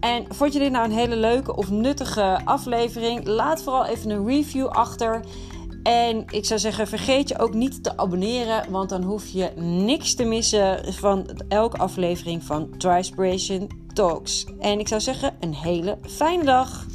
En 0.00 0.24
vond 0.28 0.52
je 0.52 0.58
dit 0.58 0.70
nou 0.70 0.84
een 0.84 0.96
hele 0.96 1.16
leuke 1.16 1.56
of 1.56 1.70
nuttige 1.70 2.40
aflevering? 2.44 3.26
Laat 3.26 3.62
vooral 3.62 3.86
even 3.86 4.10
een 4.10 4.26
review 4.26 4.66
achter. 4.66 5.24
En 5.82 6.24
ik 6.30 6.44
zou 6.44 6.60
zeggen, 6.60 6.86
vergeet 6.86 7.28
je 7.28 7.38
ook 7.38 7.54
niet 7.54 7.84
te 7.84 7.96
abonneren, 7.96 8.70
want 8.70 8.88
dan 8.88 9.02
hoef 9.02 9.26
je 9.26 9.52
niks 9.56 10.14
te 10.14 10.24
missen 10.24 10.92
van 10.94 11.42
elke 11.48 11.76
aflevering 11.76 12.44
van 12.44 12.76
Trispiration 12.76 13.77
En 14.58 14.78
ik 14.78 14.88
zou 14.88 15.00
zeggen, 15.00 15.36
een 15.40 15.54
hele 15.54 15.98
fijne 16.06 16.44
dag. 16.44 16.86